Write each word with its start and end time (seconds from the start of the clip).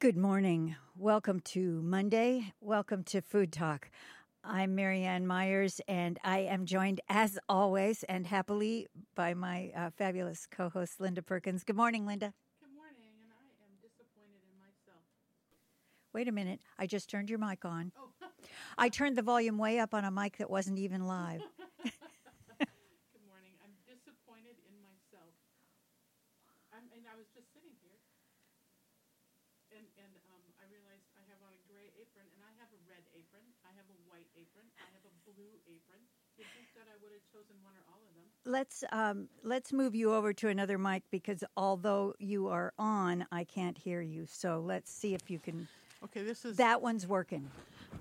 Good 0.00 0.16
morning. 0.16 0.76
Welcome 0.96 1.40
to 1.40 1.82
Monday. 1.82 2.52
Welcome 2.60 3.02
to 3.04 3.20
Food 3.20 3.52
Talk. 3.52 3.90
I'm 4.44 4.76
Marianne 4.76 5.26
Myers, 5.26 5.80
and 5.88 6.20
I 6.22 6.40
am 6.40 6.66
joined, 6.66 7.00
as 7.08 7.36
always 7.48 8.04
and 8.04 8.24
happily, 8.24 8.86
by 9.16 9.34
my 9.34 9.72
uh, 9.76 9.90
fabulous 9.90 10.46
co 10.48 10.68
host, 10.68 11.00
Linda 11.00 11.20
Perkins. 11.20 11.64
Good 11.64 11.74
morning, 11.74 12.06
Linda. 12.06 12.32
Good 12.60 12.74
morning, 12.76 13.10
and 13.20 13.32
I 13.32 13.42
am 13.64 13.74
disappointed 13.82 14.38
in 14.46 14.56
myself. 14.58 15.02
Wait 16.14 16.28
a 16.28 16.32
minute. 16.32 16.60
I 16.78 16.86
just 16.86 17.10
turned 17.10 17.28
your 17.28 17.40
mic 17.40 17.64
on. 17.64 17.90
Oh, 17.98 18.10
I 18.78 18.90
turned 18.90 19.16
the 19.16 19.22
volume 19.22 19.58
way 19.58 19.80
up 19.80 19.94
on 19.94 20.04
a 20.04 20.12
mic 20.12 20.36
that 20.38 20.48
wasn't 20.48 20.78
even 20.78 21.08
live. 21.08 21.42
good 21.82 23.26
morning. 23.26 23.54
I'm 23.64 23.74
disappointed 23.82 24.62
in 24.62 24.78
myself. 24.78 25.34
I'm, 26.72 26.86
and 26.94 27.02
I 27.10 27.18
was 27.18 27.26
just 27.34 27.50
sitting 27.52 27.74
here, 27.82 27.98
and 29.78 29.86
and 30.00 30.12
um, 30.32 30.42
I 30.58 30.66
realized 30.66 31.06
I 31.14 31.22
have 31.30 31.38
on 31.46 31.54
a 31.54 31.62
gray 31.70 31.94
apron, 31.94 32.26
and 32.34 32.42
I 32.42 32.52
have 32.58 32.70
a 32.74 32.80
red 32.88 33.04
apron, 33.14 33.46
I 33.62 33.70
have 33.78 33.86
a 33.86 33.98
white 34.08 34.26
apron, 34.34 34.66
I 34.80 34.88
have 34.90 35.04
a 35.06 35.14
blue 35.22 35.54
apron. 35.70 36.02
You'd 36.34 36.50
think 36.50 36.66
that 36.74 36.90
I 36.90 36.96
would 36.98 36.98
have 36.98 36.98
chosen 36.98 36.98
one 36.98 36.98
or 36.98 37.04
all 37.04 37.14
of 37.14 37.27
them. 37.27 37.27
Let's 38.44 38.82
um, 38.92 39.28
let's 39.42 39.72
move 39.74 39.94
you 39.94 40.14
over 40.14 40.32
to 40.32 40.48
another 40.48 40.78
mic 40.78 41.02
because 41.10 41.44
although 41.56 42.14
you 42.18 42.48
are 42.48 42.72
on, 42.78 43.26
I 43.30 43.44
can't 43.44 43.76
hear 43.76 44.00
you. 44.00 44.24
So 44.26 44.62
let's 44.64 44.90
see 44.90 45.14
if 45.14 45.30
you 45.30 45.38
can. 45.38 45.68
Okay, 46.04 46.22
this 46.22 46.44
is 46.44 46.56
That 46.56 46.80
one's 46.80 47.06
working. 47.06 47.50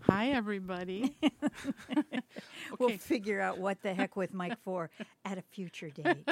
Hi, 0.02 0.30
everybody. 0.30 1.16
We'll 2.80 2.98
figure 2.98 3.40
out 3.42 3.58
what 3.58 3.82
the 3.82 3.94
heck 3.94 4.16
with 4.16 4.34
Mike 4.34 4.58
for 4.64 4.90
at 5.26 5.38
a 5.38 5.42
future 5.42 5.90
date. 5.90 6.28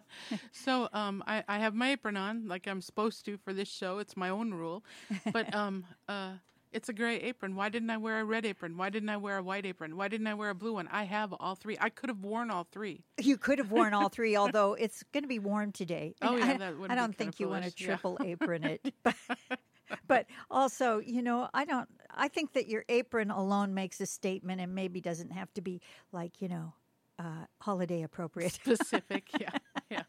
so 0.52 0.88
um, 0.92 1.22
I, 1.26 1.42
I 1.48 1.58
have 1.58 1.74
my 1.74 1.90
apron 1.92 2.16
on 2.16 2.46
like 2.48 2.66
I'm 2.66 2.80
supposed 2.80 3.24
to 3.26 3.36
for 3.36 3.52
this 3.52 3.68
show. 3.68 3.98
It's 3.98 4.16
my 4.16 4.28
own 4.30 4.54
rule, 4.54 4.84
but 5.32 5.52
um, 5.54 5.84
uh, 6.08 6.34
it's 6.72 6.88
a 6.88 6.92
gray 6.92 7.16
apron. 7.16 7.56
Why 7.56 7.68
didn't 7.68 7.90
I 7.90 7.96
wear 7.96 8.20
a 8.20 8.24
red 8.24 8.46
apron? 8.46 8.76
Why 8.76 8.90
didn't 8.90 9.08
I 9.08 9.16
wear 9.16 9.38
a 9.38 9.42
white 9.42 9.66
apron? 9.66 9.96
Why 9.96 10.08
didn't 10.08 10.26
I 10.26 10.34
wear 10.34 10.50
a 10.50 10.54
blue 10.54 10.74
one? 10.74 10.88
I 10.90 11.04
have 11.04 11.32
all 11.32 11.54
three. 11.54 11.76
I 11.80 11.88
could 11.88 12.08
have 12.08 12.20
worn 12.20 12.50
all 12.50 12.66
three. 12.70 13.04
You 13.20 13.36
could 13.36 13.58
have 13.58 13.70
worn 13.70 13.94
all 13.94 14.08
three, 14.08 14.36
although 14.36 14.74
it's 14.74 15.02
going 15.12 15.24
to 15.24 15.28
be 15.28 15.38
warm 15.38 15.72
today. 15.72 16.14
Oh, 16.22 16.36
yeah, 16.36 16.44
I, 16.46 16.56
that 16.58 16.78
would 16.78 16.90
I 16.90 16.94
be 16.94 17.00
don't 17.00 17.16
think 17.16 17.40
you 17.40 17.48
want 17.48 17.64
to 17.64 17.70
foolish, 17.70 17.80
yeah. 17.80 17.86
triple 17.86 18.18
apron 18.24 18.64
it. 18.64 18.94
But, 19.02 19.98
but 20.06 20.26
also, 20.52 21.00
you 21.00 21.20
know, 21.20 21.48
I 21.52 21.64
don't. 21.64 21.88
I 22.14 22.28
think 22.28 22.52
that 22.52 22.68
your 22.68 22.84
apron 22.88 23.32
alone 23.32 23.74
makes 23.74 24.00
a 24.00 24.06
statement, 24.06 24.60
and 24.60 24.72
maybe 24.72 25.00
doesn't 25.00 25.32
have 25.32 25.52
to 25.54 25.60
be 25.60 25.80
like 26.12 26.40
you 26.40 26.46
know, 26.46 26.74
uh, 27.18 27.46
holiday 27.60 28.02
appropriate. 28.02 28.52
Specific, 28.64 29.28
yeah, 29.40 29.58
yeah. 29.90 30.02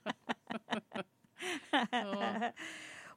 Oh, 1.74 2.52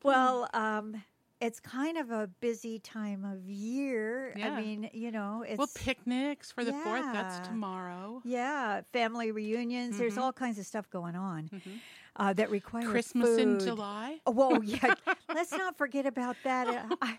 well, 0.03 0.49
um, 0.55 1.03
it's 1.41 1.61
kind 1.61 1.99
of 1.99 2.11
a 2.11 2.27
busy 2.41 2.79
time 2.79 3.25
of 3.25 3.49
year. 3.49 4.35
I 4.43 4.61
mean, 4.61 4.89
you 4.93 5.11
know, 5.11 5.45
it's 5.47 5.59
well, 5.59 5.69
picnics 5.75 6.51
for 6.53 6.65
the 6.65 6.73
fourth. 6.73 7.05
That's 7.13 7.47
tomorrow. 7.47 8.23
yeah, 8.25 8.81
family 8.93 9.31
reunions. 9.33 9.99
There's 9.99 10.15
Mhm. 10.15 10.23
all 10.23 10.33
kinds 10.33 10.59
of 10.59 10.67
stuff 10.67 10.89
going 10.91 11.17
on 11.17 11.49
Mhm. 11.49 11.81
uh, 12.17 12.33
that 12.35 12.51
require 12.51 12.89
Christmas 12.89 13.39
in. 13.39 13.59
July. 13.61 14.21
Oh, 14.27 14.31
Whoa, 14.33 14.61
yeah. 14.63 14.95
Let's 15.29 15.53
not 15.53 15.77
forget 15.77 16.07
about 16.07 16.37
that. 16.45 16.69
Uh, 16.69 16.97
I, 17.03 17.19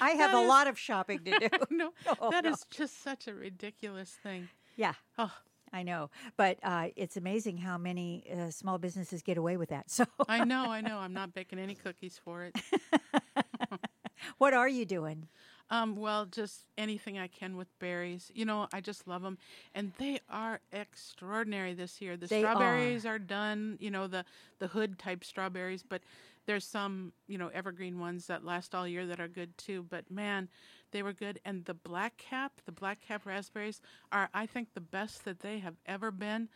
I 0.00 0.10
have 0.10 0.30
That 0.32 0.38
a 0.38 0.42
is- 0.42 0.48
lot 0.48 0.66
of 0.68 0.78
shopping 0.78 1.24
to 1.24 1.38
do. 1.38 1.48
no, 1.70 1.92
Oh, 2.20 2.30
that 2.30 2.44
no. 2.44 2.50
is 2.50 2.64
just 2.70 3.02
such 3.02 3.26
a 3.26 3.34
ridiculous 3.34 4.12
thing. 4.22 4.48
Yeah, 4.76 4.94
Oh, 5.18 5.32
I 5.72 5.82
know. 5.82 6.10
But 6.36 6.58
uh, 6.62 6.88
it's 6.96 7.16
amazing 7.16 7.58
how 7.58 7.78
many 7.78 8.24
uh, 8.32 8.50
small 8.50 8.78
businesses 8.78 9.22
get 9.22 9.38
away 9.38 9.56
with 9.56 9.70
that. 9.70 9.86
So, 9.90 10.04
I 10.28 10.44
know, 10.44 10.70
I 10.70 10.80
know. 10.80 10.98
I'm 10.98 11.12
not 11.12 11.34
baking 11.34 11.58
any 11.58 11.74
cookies 11.74 12.18
for 12.22 12.44
it. 12.44 12.56
what 14.38 14.54
are 14.54 14.68
you 14.68 14.84
doing? 14.84 15.28
Um, 15.70 15.96
well, 15.96 16.26
just 16.26 16.66
anything 16.76 17.18
I 17.18 17.28
can 17.28 17.56
with 17.56 17.68
berries. 17.78 18.30
You 18.34 18.44
know, 18.44 18.68
I 18.72 18.80
just 18.80 19.06
love 19.08 19.22
them, 19.22 19.38
and 19.74 19.92
they 19.98 20.20
are 20.28 20.60
extraordinary 20.70 21.72
this 21.72 22.00
year. 22.00 22.16
The 22.16 22.26
They 22.26 22.40
strawberries 22.40 23.06
are. 23.06 23.18
done. 23.18 23.78
You 23.80 23.90
know, 23.90 24.06
the 24.06 24.24
the 24.58 24.66
hood 24.68 24.98
type 24.98 25.24
strawberries, 25.24 25.82
but 25.82 26.02
there's 26.46 26.64
some 26.66 27.12
you 27.26 27.38
know 27.38 27.48
evergreen 27.54 27.98
ones 27.98 28.26
that 28.26 28.44
last 28.44 28.74
all 28.74 28.86
year 28.86 29.06
that 29.06 29.18
are 29.20 29.28
good 29.28 29.56
too. 29.56 29.86
But 29.88 30.10
man, 30.10 30.48
they 30.92 31.02
were 31.02 31.12
good. 31.12 31.40
And 31.44 31.64
the 31.64 31.74
black 31.74 32.16
cap, 32.16 32.52
the 32.64 32.72
black 32.72 33.00
cap 33.00 33.26
raspberries 33.26 33.80
are, 34.10 34.28
I 34.32 34.46
think, 34.46 34.74
the 34.74 34.80
best 34.80 35.24
that 35.24 35.40
they 35.40 35.58
have 35.58 35.76
ever 35.86 36.10
been. 36.10 36.48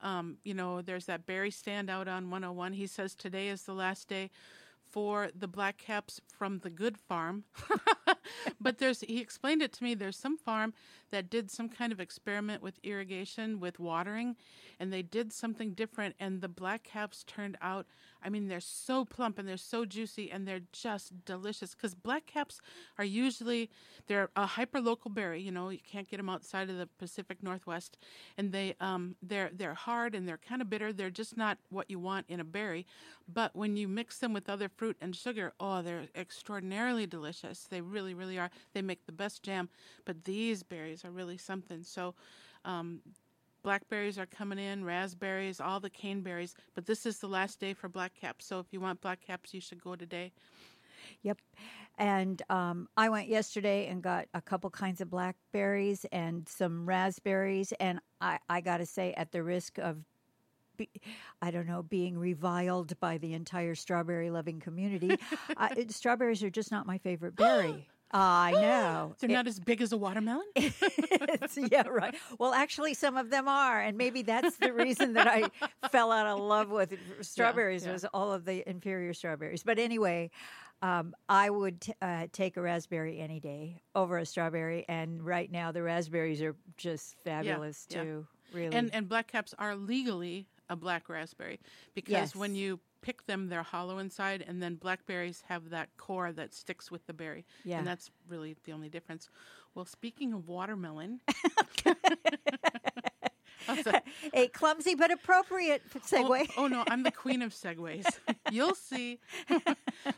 Um, 0.00 0.36
you 0.44 0.54
know, 0.54 0.82
there's 0.82 1.06
that 1.06 1.26
berry 1.26 1.50
stand 1.50 1.88
out 1.88 2.08
on 2.08 2.30
101. 2.30 2.74
He 2.74 2.86
says 2.86 3.14
today 3.14 3.48
is 3.48 3.62
the 3.62 3.72
last 3.72 4.08
day 4.08 4.30
for 4.90 5.30
the 5.34 5.48
black 5.48 5.78
caps 5.78 6.20
from 6.28 6.58
the 6.60 6.70
good 6.70 6.98
farm. 6.98 7.44
but 8.60 8.78
there's 8.78 9.00
he 9.00 9.20
explained 9.20 9.62
it 9.62 9.72
to 9.72 9.84
me 9.84 9.94
there's 9.94 10.16
some 10.16 10.36
farm 10.36 10.72
that 11.10 11.30
did 11.30 11.50
some 11.50 11.68
kind 11.68 11.92
of 11.92 12.00
experiment 12.00 12.62
with 12.62 12.78
irrigation 12.82 13.60
with 13.60 13.78
watering 13.78 14.36
and 14.80 14.92
they 14.92 15.02
did 15.02 15.32
something 15.32 15.72
different 15.72 16.14
and 16.18 16.40
the 16.40 16.48
black 16.48 16.82
caps 16.82 17.24
turned 17.24 17.56
out 17.62 17.86
I 18.22 18.28
mean 18.30 18.48
they're 18.48 18.60
so 18.60 19.04
plump 19.04 19.38
and 19.38 19.48
they're 19.48 19.56
so 19.56 19.84
juicy 19.84 20.30
and 20.30 20.46
they're 20.46 20.62
just 20.72 21.24
delicious 21.24 21.74
cuz 21.74 21.94
black 21.94 22.26
caps 22.26 22.60
are 22.98 23.04
usually 23.04 23.70
they're 24.06 24.30
a 24.36 24.46
hyper 24.46 24.80
local 24.80 25.10
berry, 25.10 25.40
you 25.40 25.50
know, 25.50 25.68
you 25.70 25.78
can't 25.78 26.08
get 26.08 26.18
them 26.18 26.28
outside 26.28 26.68
of 26.68 26.76
the 26.76 26.86
Pacific 26.98 27.42
Northwest 27.42 27.96
and 28.36 28.52
they 28.52 28.74
um 28.80 29.16
they're 29.22 29.50
they're 29.52 29.74
hard 29.74 30.14
and 30.14 30.28
they're 30.28 30.38
kind 30.38 30.60
of 30.62 30.70
bitter. 30.70 30.92
They're 30.92 31.10
just 31.10 31.36
not 31.36 31.58
what 31.70 31.90
you 31.90 31.98
want 31.98 32.26
in 32.28 32.40
a 32.40 32.44
berry. 32.44 32.86
But 33.32 33.54
when 33.56 33.76
you 33.76 33.88
mix 33.88 34.18
them 34.18 34.32
with 34.32 34.48
other 34.48 34.68
fruit 34.68 34.96
and 35.00 35.16
sugar, 35.16 35.52
oh, 35.58 35.82
they're 35.82 36.08
extraordinarily 36.14 37.06
delicious. 37.06 37.64
They 37.64 37.80
really, 37.80 38.13
really 38.14 38.38
are. 38.38 38.50
They 38.72 38.82
make 38.82 39.06
the 39.06 39.12
best 39.12 39.42
jam. 39.42 39.68
But 40.04 40.24
these 40.24 40.62
berries 40.62 41.04
are 41.04 41.10
really 41.10 41.38
something. 41.38 41.82
So, 41.82 42.14
um, 42.64 43.00
blackberries 43.64 44.18
are 44.18 44.26
coming 44.26 44.58
in, 44.58 44.84
raspberries, 44.84 45.60
all 45.60 45.80
the 45.80 45.90
cane 45.90 46.20
berries. 46.20 46.54
But 46.74 46.86
this 46.86 47.06
is 47.06 47.18
the 47.18 47.26
last 47.26 47.58
day 47.58 47.74
for 47.74 47.88
black 47.88 48.12
caps. 48.14 48.46
So 48.46 48.60
if 48.60 48.66
you 48.70 48.80
want 48.80 49.00
black 49.00 49.20
caps, 49.26 49.52
you 49.52 49.60
should 49.60 49.82
go 49.82 49.96
today. 49.96 50.32
Yep. 51.22 51.38
And 51.98 52.42
um, 52.50 52.88
I 52.96 53.08
went 53.08 53.28
yesterday 53.28 53.86
and 53.88 54.02
got 54.02 54.26
a 54.34 54.40
couple 54.40 54.70
kinds 54.70 55.00
of 55.00 55.10
blackberries 55.10 56.04
and 56.12 56.48
some 56.48 56.86
raspberries. 56.86 57.72
And 57.80 58.00
I, 58.20 58.38
I 58.48 58.60
got 58.60 58.78
to 58.78 58.86
say, 58.86 59.12
at 59.14 59.32
the 59.32 59.42
risk 59.42 59.78
of, 59.78 59.98
be, 60.76 60.88
I 61.40 61.50
don't 61.50 61.66
know, 61.66 61.82
being 61.82 62.18
reviled 62.18 62.98
by 63.00 63.18
the 63.18 63.32
entire 63.32 63.74
strawberry 63.74 64.30
loving 64.30 64.60
community, 64.60 65.16
uh, 65.56 65.68
it- 65.76 65.92
strawberries 65.92 66.42
are 66.42 66.50
just 66.50 66.70
not 66.70 66.86
my 66.86 66.98
favorite 66.98 67.36
berry. 67.36 67.88
I 68.14 68.52
know. 68.52 69.16
They're 69.20 69.28
not 69.28 69.48
as 69.48 69.58
big 69.58 69.82
as 69.82 69.92
a 69.92 69.96
watermelon. 69.96 70.46
It's- 70.56 71.58
yeah, 71.70 71.88
right. 71.88 72.14
Well, 72.38 72.54
actually, 72.54 72.94
some 72.94 73.16
of 73.16 73.30
them 73.30 73.48
are, 73.48 73.80
and 73.80 73.98
maybe 73.98 74.22
that's 74.22 74.56
the 74.56 74.72
reason 74.72 75.14
that 75.14 75.26
I 75.26 75.50
fell 75.90 76.12
out 76.12 76.26
of 76.26 76.38
love 76.38 76.70
with 76.70 76.94
strawberries 77.22 77.84
yeah. 77.84 77.92
was 77.92 78.04
all 78.14 78.32
of 78.32 78.44
the 78.44 78.68
inferior 78.68 79.12
strawberries. 79.14 79.62
But 79.64 79.78
anyway, 79.78 80.30
um, 80.80 81.14
I 81.28 81.50
would 81.50 81.80
t- 81.80 81.94
uh, 82.00 82.28
take 82.32 82.56
a 82.56 82.62
raspberry 82.62 83.18
any 83.20 83.40
day 83.40 83.82
over 83.94 84.18
a 84.18 84.26
strawberry, 84.26 84.84
and 84.88 85.24
right 85.24 85.50
now 85.50 85.72
the 85.72 85.82
raspberries 85.82 86.40
are 86.42 86.54
just 86.76 87.16
fabulous 87.24 87.86
yeah. 87.90 88.02
too. 88.02 88.26
Really, 88.52 88.76
And 88.76 88.94
and 88.94 89.08
black 89.08 89.26
caps 89.26 89.54
are 89.58 89.74
legally 89.74 90.46
a 90.68 90.76
black 90.76 91.08
raspberry 91.08 91.58
because 91.94 92.34
when 92.36 92.54
you 92.54 92.80
pick 93.04 93.26
them, 93.26 93.48
they're 93.48 93.62
hollow 93.62 93.98
inside, 93.98 94.42
and 94.46 94.62
then 94.62 94.76
blackberries 94.76 95.44
have 95.48 95.68
that 95.68 95.90
core 95.98 96.32
that 96.32 96.54
sticks 96.54 96.90
with 96.90 97.06
the 97.06 97.12
berry. 97.12 97.44
Yeah. 97.62 97.78
And 97.78 97.86
that's 97.86 98.10
really 98.28 98.56
the 98.64 98.72
only 98.72 98.88
difference. 98.88 99.28
Well, 99.74 99.84
speaking 99.84 100.32
of 100.32 100.48
watermelon, 100.48 101.20
a 104.32 104.48
clumsy 104.48 104.94
but 104.94 105.10
appropriate 105.10 105.82
oh, 105.94 105.98
segue. 105.98 106.50
Oh, 106.56 106.64
oh, 106.64 106.66
no, 106.66 106.84
I'm 106.88 107.02
the 107.02 107.10
queen 107.24 107.42
of 107.42 107.52
segues. 107.52 108.06
You'll 108.50 108.74
see. 108.74 109.18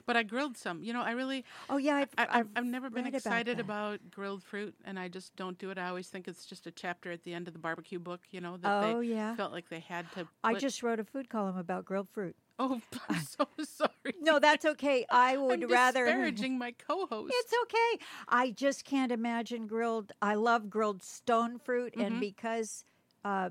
but 0.06 0.16
I 0.16 0.22
grilled 0.22 0.56
some. 0.56 0.84
You 0.84 0.92
know, 0.92 1.02
I 1.02 1.10
really, 1.10 1.44
Oh, 1.68 1.78
yeah, 1.78 1.96
I've, 1.96 2.10
I, 2.16 2.40
I've, 2.40 2.48
I've 2.54 2.66
never 2.66 2.88
been 2.88 3.04
read 3.04 3.14
about 3.14 3.16
excited 3.16 3.58
about, 3.58 3.98
grilled 4.12 4.44
fruit, 4.44 4.74
and 4.84 4.96
I 4.96 5.08
just 5.08 5.34
don't 5.34 5.58
do 5.58 5.70
it. 5.70 5.78
I 5.78 5.88
always 5.88 6.06
think 6.06 6.28
it's 6.28 6.46
just 6.46 6.68
a 6.68 6.70
chapter 6.70 7.10
at 7.10 7.24
the 7.24 7.34
end 7.34 7.48
of 7.48 7.52
the 7.52 7.60
barbecue 7.60 7.98
book. 7.98 8.20
You 8.30 8.40
know 8.40 8.56
that 8.58 8.84
Oh, 8.84 9.00
they 9.00 9.08
yeah. 9.08 9.34
felt 9.34 9.50
like 9.50 9.68
they 9.70 9.80
had 9.80 10.10
to. 10.12 10.28
I 10.44 10.54
just 10.54 10.84
wrote 10.84 11.00
a 11.00 11.04
food 11.04 11.28
column 11.28 11.56
about 11.56 11.84
grilled 11.84 12.08
fruit. 12.10 12.36
Oh, 12.58 12.80
I'm 13.08 13.20
so 13.20 13.46
sorry. 13.64 14.14
No, 14.20 14.38
that's 14.38 14.64
okay. 14.64 15.04
I 15.10 15.36
would 15.44 15.62
I'm 15.64 15.70
rather 15.70 16.04
disparaging 16.06 16.58
my 16.58 16.72
co-host. 16.72 17.32
It's 17.36 17.52
okay. 17.64 18.04
I 18.28 18.50
just 18.50 18.84
can't 18.84 19.12
imagine 19.12 19.66
grilled. 19.66 20.12
I 20.22 20.34
love 20.34 20.70
grilled 20.70 21.02
stone 21.02 21.58
fruit, 21.58 21.92
Mm-hmm. 21.92 22.00
and 22.00 22.20
because 22.20 22.84
uh, 23.24 23.50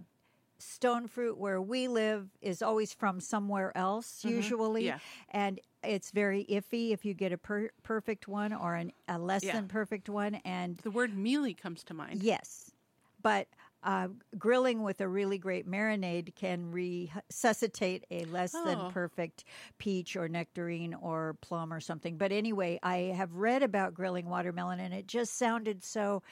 stone 0.57 1.07
fruit 1.07 1.37
where 1.37 1.61
we 1.61 1.87
live 1.87 2.29
is 2.41 2.61
always 2.61 2.93
from 2.93 3.19
somewhere 3.19 3.75
else, 3.77 4.23
usually, 4.25 4.83
Mm-hmm. 4.83 4.87
Yeah. 4.87 4.99
and 5.29 5.59
it's 5.83 6.09
very 6.11 6.45
iffy 6.49 6.91
if 6.91 7.05
you 7.05 7.13
get 7.13 7.31
a 7.31 7.37
per- 7.37 7.69
perfect 7.83 8.27
one 8.27 8.51
or 8.53 8.73
an, 8.75 8.91
a 9.07 9.19
less 9.19 9.43
Yeah. 9.43 9.53
than 9.53 9.67
perfect 9.67 10.09
one. 10.09 10.35
And 10.45 10.77
the 10.77 10.89
word 10.89 11.15
mealy 11.15 11.53
comes 11.53 11.83
to 11.83 11.93
mind. 11.93 12.23
yes, 12.23 12.71
but 13.21 13.47
uh, 13.85 14.07
grilling 14.37 14.83
with 14.83 14.99
a 14.99 15.07
really 15.07 15.37
great 15.37 15.65
marinade 15.69 16.35
can 16.35 16.71
resuscitate 16.71 18.03
a 18.11 18.25
less 18.25 18.51
than 18.51 18.79
Oh. 18.79 18.89
perfect 18.91 19.45
peach 19.77 20.15
or 20.17 20.27
nectarine 20.27 20.93
or 20.95 21.37
plum 21.41 21.71
or 21.71 21.79
something. 21.79 22.17
But 22.17 22.31
anyway, 22.33 22.79
I 22.83 23.13
have 23.15 23.35
read 23.35 23.63
about 23.63 23.93
grilling 23.93 24.27
watermelon, 24.27 24.79
and 24.79 24.93
it 24.93 25.07
just 25.07 25.37
sounded 25.37 25.83
so 25.83 26.23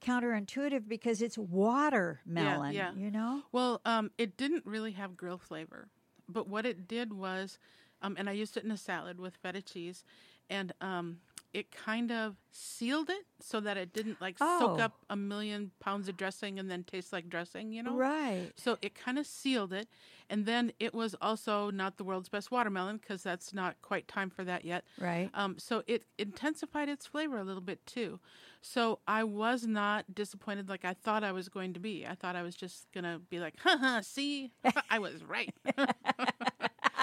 counterintuitive 0.00 0.88
because 0.88 1.22
it's 1.22 1.38
watermelon. 1.38 2.72
yeah. 2.74 2.92
You 2.94 3.10
know. 3.10 3.42
Well, 3.52 3.80
um, 3.84 4.10
it 4.18 4.36
didn't 4.36 4.66
really 4.66 4.92
have 4.92 5.16
grill 5.16 5.38
flavor, 5.38 5.88
but 6.28 6.48
what 6.48 6.66
it 6.66 6.88
did 6.88 7.12
was, 7.12 7.58
um, 8.02 8.16
and 8.18 8.28
I 8.28 8.32
used 8.32 8.56
it 8.56 8.64
in 8.64 8.70
a 8.70 8.76
salad 8.76 9.18
with 9.20 9.36
feta 9.36 9.62
cheese, 9.62 10.04
and 10.50 10.72
um, 10.80 11.18
it 11.54 11.70
kind 11.72 12.12
of 12.12 12.36
sealed 12.50 13.10
it 13.10 13.24
so 13.40 13.60
that 13.60 13.76
it 13.78 13.92
didn't 13.94 14.20
like 14.20 14.38
soak 14.38 14.78
Oh. 14.78 14.80
up 14.80 14.94
a 15.10 15.16
million 15.16 15.70
pounds 15.80 16.08
of 16.08 16.16
dressing 16.16 16.58
and 16.58 16.70
then 16.70 16.84
taste 16.84 17.12
like 17.12 17.28
dressing, 17.30 17.72
you 17.72 17.82
know? 17.82 17.94
Right. 17.96 18.52
So 18.56 18.78
it 18.82 18.94
kind 18.94 19.18
of 19.18 19.26
sealed 19.26 19.72
it, 19.72 19.88
and 20.30 20.46
then 20.46 20.72
it 20.80 20.94
was 20.94 21.14
also 21.20 21.70
not 21.70 21.96
the 21.96 22.04
world's 22.04 22.28
best 22.28 22.50
watermelon 22.50 22.98
because 22.98 23.22
that's 23.22 23.54
not 23.54 23.76
quite 23.82 24.08
time 24.08 24.30
for 24.30 24.44
that 24.44 24.64
yet. 24.64 24.84
Right. 24.98 25.32
Um, 25.34 25.58
so 25.58 25.82
it 25.86 26.04
intensified 26.18 26.88
its 26.88 27.06
flavor 27.06 27.38
a 27.38 27.44
little 27.44 27.62
bit 27.62 27.84
too. 27.86 28.20
So 28.60 29.00
I 29.06 29.24
was 29.24 29.66
not 29.66 30.14
disappointed 30.14 30.68
like 30.68 30.84
I 30.84 30.94
thought 30.94 31.24
I 31.24 31.32
was 31.32 31.48
going 31.48 31.74
to 31.74 31.80
be. 31.80 32.06
I 32.06 32.14
thought 32.14 32.36
I 32.36 32.42
was 32.42 32.54
just 32.56 32.90
gonna 32.92 33.18
be 33.18 33.40
like, 33.40 33.54
"Ha 33.60 33.76
ha, 33.80 34.00
see, 34.02 34.52
I 34.90 34.98
was 34.98 35.22
right." 35.24 35.54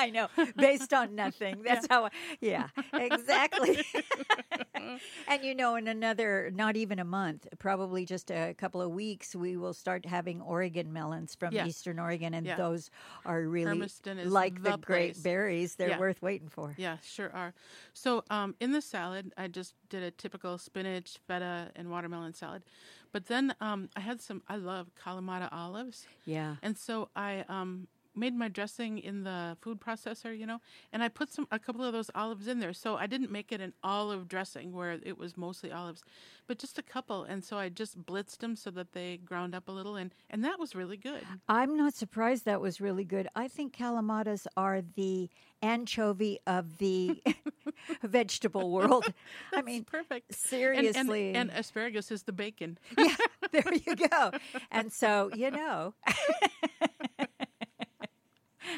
I 0.01 0.09
know, 0.09 0.27
based 0.57 0.94
on 0.94 1.15
nothing. 1.15 1.62
That's 1.65 1.88
how. 1.89 2.06
I, 2.06 2.09
yeah, 2.42 2.68
exactly. 2.94 3.83
and 5.27 5.44
you 5.44 5.53
know, 5.56 5.75
in 5.75 5.88
another, 5.88 6.51
not 6.53 6.75
even 6.75 7.00
a 7.00 7.06
month, 7.06 7.48
probably 7.59 8.06
just 8.06 8.31
a 8.31 8.53
couple 8.57 8.81
of 8.81 8.92
weeks, 8.92 9.36
we 9.36 9.57
will 9.57 9.74
start 9.74 10.06
having 10.06 10.42
Oregon 10.42 10.92
melons 10.92 11.36
from 11.36 11.53
Yes. 11.53 11.68
Eastern 11.68 12.00
Oregon, 12.00 12.33
and 12.33 12.45
Yeah. 12.48 12.56
those 12.56 12.89
are 13.25 13.42
really 13.44 13.88
like 14.24 14.63
the, 14.63 14.71
the 14.71 14.77
great 14.77 15.21
berries. 15.21 15.75
They're 15.75 15.89
Yeah. 15.89 16.00
worth 16.00 16.21
waiting 16.21 16.50
for. 16.50 16.74
yeah, 16.77 16.98
sure 17.03 17.31
are. 17.33 17.53
So 17.94 18.24
um, 18.30 18.56
in 18.59 18.71
the 18.71 18.81
salad, 18.81 19.33
I 19.38 19.48
just 19.48 19.75
did 19.89 20.03
a 20.03 20.12
typical 20.12 20.57
spinach, 20.57 21.19
feta, 21.27 21.71
and 21.75 21.92
watermelon 21.92 22.33
salad. 22.33 22.63
But 23.12 23.27
then 23.27 23.53
um, 23.62 23.89
I 23.95 24.00
had 24.00 24.21
some. 24.21 24.42
I 24.48 24.56
love 24.56 24.88
Kalamata 24.95 25.50
olives. 25.51 26.07
Yeah. 26.25 26.56
And 26.63 26.77
so 26.77 27.09
I 27.15 27.44
um, 27.50 27.88
made 28.15 28.35
my 28.35 28.47
dressing 28.47 28.97
in 28.97 29.23
the 29.23 29.57
food 29.61 29.79
processor, 29.79 30.37
you 30.37 30.45
know, 30.45 30.59
and 30.91 31.01
I 31.03 31.07
put 31.07 31.31
some 31.31 31.47
a 31.51 31.59
couple 31.59 31.83
of 31.83 31.93
those 31.93 32.09
olives 32.15 32.47
in 32.47 32.59
there. 32.59 32.73
So 32.73 32.95
I 32.95 33.07
didn't 33.07 33.31
make 33.31 33.51
it 33.51 33.61
an 33.61 33.73
olive 33.83 34.27
dressing 34.27 34.73
where 34.73 34.99
it 35.03 35.17
was 35.17 35.37
mostly 35.37 35.71
olives, 35.71 36.03
but 36.47 36.57
just 36.59 36.77
a 36.77 36.81
couple. 36.83 37.23
And 37.23 37.43
so 37.43 37.57
I 37.57 37.69
just 37.69 38.01
blitzed 38.05 38.39
them 38.39 38.55
so 38.55 38.69
that 38.71 38.93
they 38.93 39.17
ground 39.17 39.55
up 39.55 39.67
a 39.67 39.71
little, 39.71 39.95
and 39.95 40.13
and 40.29 40.43
that 40.43 40.59
was 40.59 40.75
really 40.75 40.97
good. 40.97 41.23
I'm 41.47 41.77
not 41.77 41.93
surprised 41.93 42.45
that 42.45 42.61
was 42.61 42.81
really 42.81 43.05
good. 43.05 43.27
I 43.35 43.47
think 43.47 43.75
Kalamatas 43.77 44.45
are 44.57 44.81
the 44.95 45.29
anchovy 45.63 46.39
of 46.47 46.79
the 46.79 47.21
vegetable 48.03 48.71
world. 48.71 49.05
I 49.53 49.61
mean, 49.61 49.83
Perfect. 49.83 50.29
And- 50.31 50.35
seriously. 50.37 51.27
and, 51.29 51.51
and 51.51 51.51
asparagus 51.51 52.11
is 52.11 52.23
the 52.23 52.31
bacon. 52.33 52.77
yeah, 52.97 53.15
there 53.51 53.63
you 53.85 53.95
go. 53.95 54.31
And 54.71 54.91
so, 54.91 55.29
you 55.35 55.51
know. 55.51 55.93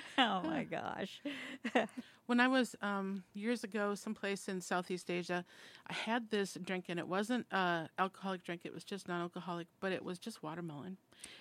oh 0.17 0.41
my 0.43 0.63
gosh. 0.63 1.21
When 2.25 2.39
I 2.39 2.47
was 2.47 2.75
um, 2.81 3.23
years 3.33 3.63
ago, 3.63 3.95
someplace 3.95 4.47
in 4.47 4.61
Southeast 4.61 5.11
Asia, 5.11 5.43
I 5.87 5.93
had 5.93 6.29
this 6.29 6.57
drink, 6.63 6.85
and 6.87 6.99
it 6.99 7.07
wasn't 7.07 7.45
a 7.51 7.89
alcoholic 7.99 8.43
drink; 8.43 8.61
it 8.63 8.73
was 8.73 8.83
just 8.83 9.07
non-alcoholic, 9.07 9.67
but 9.79 9.91
it 9.91 10.03
was 10.03 10.19
just 10.19 10.41
watermelon, 10.41 10.97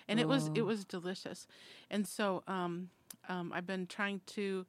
and 0.07 0.19
it 0.19 0.27
was 0.27 0.49
it 0.53 0.61
Oh. 0.61 0.65
was 0.65 0.83
delicious. 0.83 1.47
And 1.89 2.07
so 2.07 2.43
um, 2.47 2.89
um, 3.29 3.51
I've 3.53 3.65
been 3.65 3.87
trying 3.87 4.21
to 4.27 4.65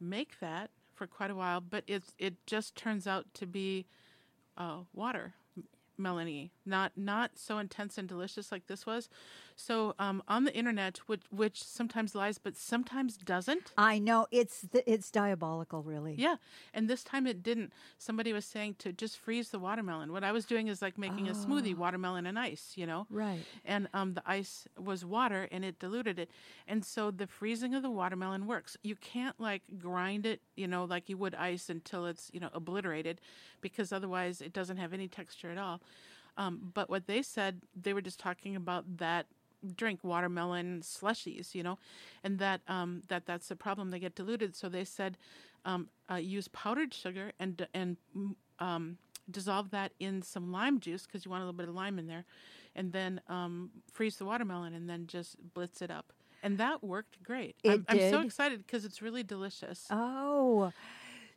make 0.00 0.38
that 0.40 0.70
for 0.94 1.06
quite 1.06 1.30
a 1.30 1.34
while, 1.34 1.60
but 1.60 1.84
it's 1.86 2.12
it 2.18 2.34
just 2.46 2.76
turns 2.76 3.06
out 3.06 3.26
to 3.34 3.46
be 3.46 3.86
uh, 4.56 4.78
water 4.92 5.34
melony, 5.98 6.50
not 6.66 6.92
not 6.96 7.32
so 7.36 7.58
intense 7.58 7.98
and 7.98 8.08
delicious 8.08 8.50
like 8.52 8.66
this 8.66 8.86
was. 8.86 9.08
So 9.56 9.94
um, 9.98 10.22
on 10.26 10.44
the 10.44 10.54
internet, 10.54 10.98
which 11.06 11.22
which 11.30 11.62
sometimes 11.62 12.14
lies, 12.14 12.38
but 12.38 12.56
sometimes 12.56 13.16
doesn't. 13.16 13.72
I 13.78 13.98
know 13.98 14.26
it's 14.30 14.62
the, 14.62 14.90
it's 14.90 15.10
diabolical, 15.10 15.82
really. 15.82 16.14
Yeah, 16.18 16.36
and 16.72 16.88
this 16.88 17.04
time 17.04 17.26
it 17.26 17.42
didn't. 17.42 17.72
Somebody 17.98 18.32
was 18.32 18.44
saying 18.44 18.76
to 18.80 18.92
just 18.92 19.16
freeze 19.16 19.50
the 19.50 19.58
watermelon. 19.58 20.12
What 20.12 20.24
I 20.24 20.32
was 20.32 20.44
doing 20.44 20.68
is 20.68 20.82
like 20.82 20.98
making 20.98 21.28
a 21.28 21.32
smoothie, 21.32 21.76
watermelon 21.76 22.26
and 22.26 22.38
ice, 22.38 22.72
you 22.74 22.86
know. 22.86 23.06
Right. 23.10 23.42
And 23.64 23.88
um, 23.94 24.14
the 24.14 24.22
ice 24.26 24.66
was 24.76 25.04
water, 25.04 25.48
and 25.52 25.64
it 25.64 25.78
diluted 25.78 26.18
it. 26.18 26.30
And 26.66 26.84
so 26.84 27.10
the 27.10 27.26
freezing 27.26 27.74
of 27.74 27.82
the 27.82 27.90
watermelon 27.90 28.46
works. 28.46 28.76
You 28.82 28.96
can't 28.96 29.38
like 29.40 29.62
grind 29.78 30.26
it, 30.26 30.40
you 30.56 30.66
know, 30.66 30.84
like 30.84 31.08
you 31.08 31.16
would 31.18 31.34
ice 31.36 31.70
until 31.70 32.06
it's 32.06 32.28
you 32.32 32.40
know 32.40 32.50
obliterated, 32.52 33.20
because 33.60 33.92
otherwise 33.92 34.40
it 34.40 34.52
doesn't 34.52 34.78
have 34.78 34.92
any 34.92 35.06
texture 35.06 35.50
at 35.50 35.58
all. 35.58 35.80
Um, 36.36 36.72
but 36.74 36.90
what 36.90 37.06
they 37.06 37.22
said, 37.22 37.60
they 37.80 37.92
were 37.92 38.00
just 38.00 38.18
talking 38.18 38.56
about 38.56 38.98
that 38.98 39.26
drink 39.76 40.00
watermelon 40.02 40.80
slushies, 40.80 41.54
you 41.54 41.62
know, 41.62 41.78
and 42.22 42.38
that 42.38 42.60
um, 42.68 43.02
that 43.08 43.26
that's 43.26 43.48
the 43.48 43.56
problem. 43.56 43.90
They 43.90 43.98
get 43.98 44.14
diluted. 44.14 44.56
So 44.56 44.68
they 44.68 44.84
said 44.84 45.16
um, 45.64 45.88
uh, 46.10 46.16
use 46.16 46.48
powdered 46.48 46.92
sugar 46.92 47.32
and 47.38 47.66
and 47.74 47.96
um, 48.58 48.98
dissolve 49.30 49.70
that 49.70 49.92
in 49.98 50.22
some 50.22 50.52
lime 50.52 50.80
juice 50.80 51.06
because 51.06 51.24
you 51.24 51.30
want 51.30 51.42
a 51.42 51.46
little 51.46 51.56
bit 51.56 51.68
of 51.68 51.74
lime 51.74 51.98
in 51.98 52.06
there, 52.06 52.24
and 52.74 52.92
then 52.92 53.20
um, 53.28 53.70
freeze 53.92 54.16
the 54.16 54.24
watermelon 54.24 54.74
and 54.74 54.88
then 54.88 55.06
just 55.06 55.36
blitz 55.54 55.82
it 55.82 55.90
up. 55.90 56.12
And 56.42 56.58
that 56.58 56.84
worked 56.84 57.22
great. 57.22 57.56
It 57.64 57.70
I'm, 57.70 57.84
I'm 57.88 58.10
so 58.10 58.20
excited 58.20 58.66
because 58.66 58.84
it's 58.84 59.00
really 59.00 59.22
delicious. 59.22 59.86
Oh. 59.90 60.72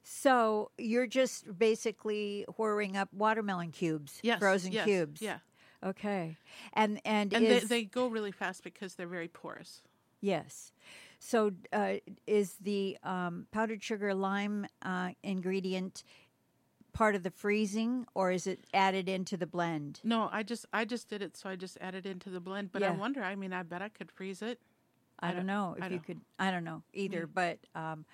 So 0.03 0.71
you're 0.77 1.07
just 1.07 1.57
basically 1.57 2.45
whirring 2.55 2.95
up 2.95 3.09
watermelon 3.13 3.71
cubes, 3.71 4.19
yes, 4.21 4.39
frozen 4.39 4.71
yes, 4.71 4.85
cubes. 4.85 5.21
Yeah, 5.21 5.39
Okay. 5.85 6.37
And 6.73 6.99
and, 7.05 7.33
and 7.33 7.45
is, 7.45 7.63
they, 7.63 7.81
they 7.81 7.83
go 7.83 8.07
really 8.07 8.31
fast 8.31 8.63
because 8.63 8.95
they're 8.95 9.07
very 9.07 9.27
porous. 9.27 9.81
yes. 10.21 10.71
So 11.19 11.51
uh, 11.73 11.95
is 12.27 12.53
the 12.61 12.95
um, 13.03 13.47
powdered 13.51 13.81
sugar 13.83 14.13
lime 14.13 14.67
uh, 14.83 15.09
ingredient 15.23 16.03
part 16.93 17.15
of 17.15 17.23
the 17.23 17.31
freezing, 17.31 18.05
or 18.13 18.31
is 18.31 18.45
it 18.45 18.59
added 18.71 19.09
into 19.09 19.35
the 19.35 19.47
blend? 19.47 19.99
No, 20.03 20.29
I 20.31 20.43
just 20.43 20.67
I 20.71 20.85
just 20.85 21.09
did 21.09 21.23
it, 21.23 21.35
so 21.35 21.49
I 21.49 21.55
just 21.55 21.75
added 21.81 22.05
into 22.05 22.29
the 22.29 22.39
blend. 22.39 22.71
But 22.71 22.83
I 22.83 22.91
wonder. 22.91 23.23
I 23.23 23.35
mean, 23.35 23.51
I 23.51 23.63
bet 23.63 23.81
I 23.81 23.89
could 23.89 24.11
freeze 24.11 24.43
it. 24.43 24.59
I, 25.19 25.29
I 25.29 25.31
don't 25.31 25.37
don't- 25.37 25.47
know 25.47 25.75
if 25.79 25.83
you 25.85 25.89
don't- 25.97 26.05
could. 26.05 26.21
I 26.37 26.51
don't 26.51 26.63
know 26.63 26.83
either, 26.93 27.25
but 27.25 27.57
um, 27.73 28.05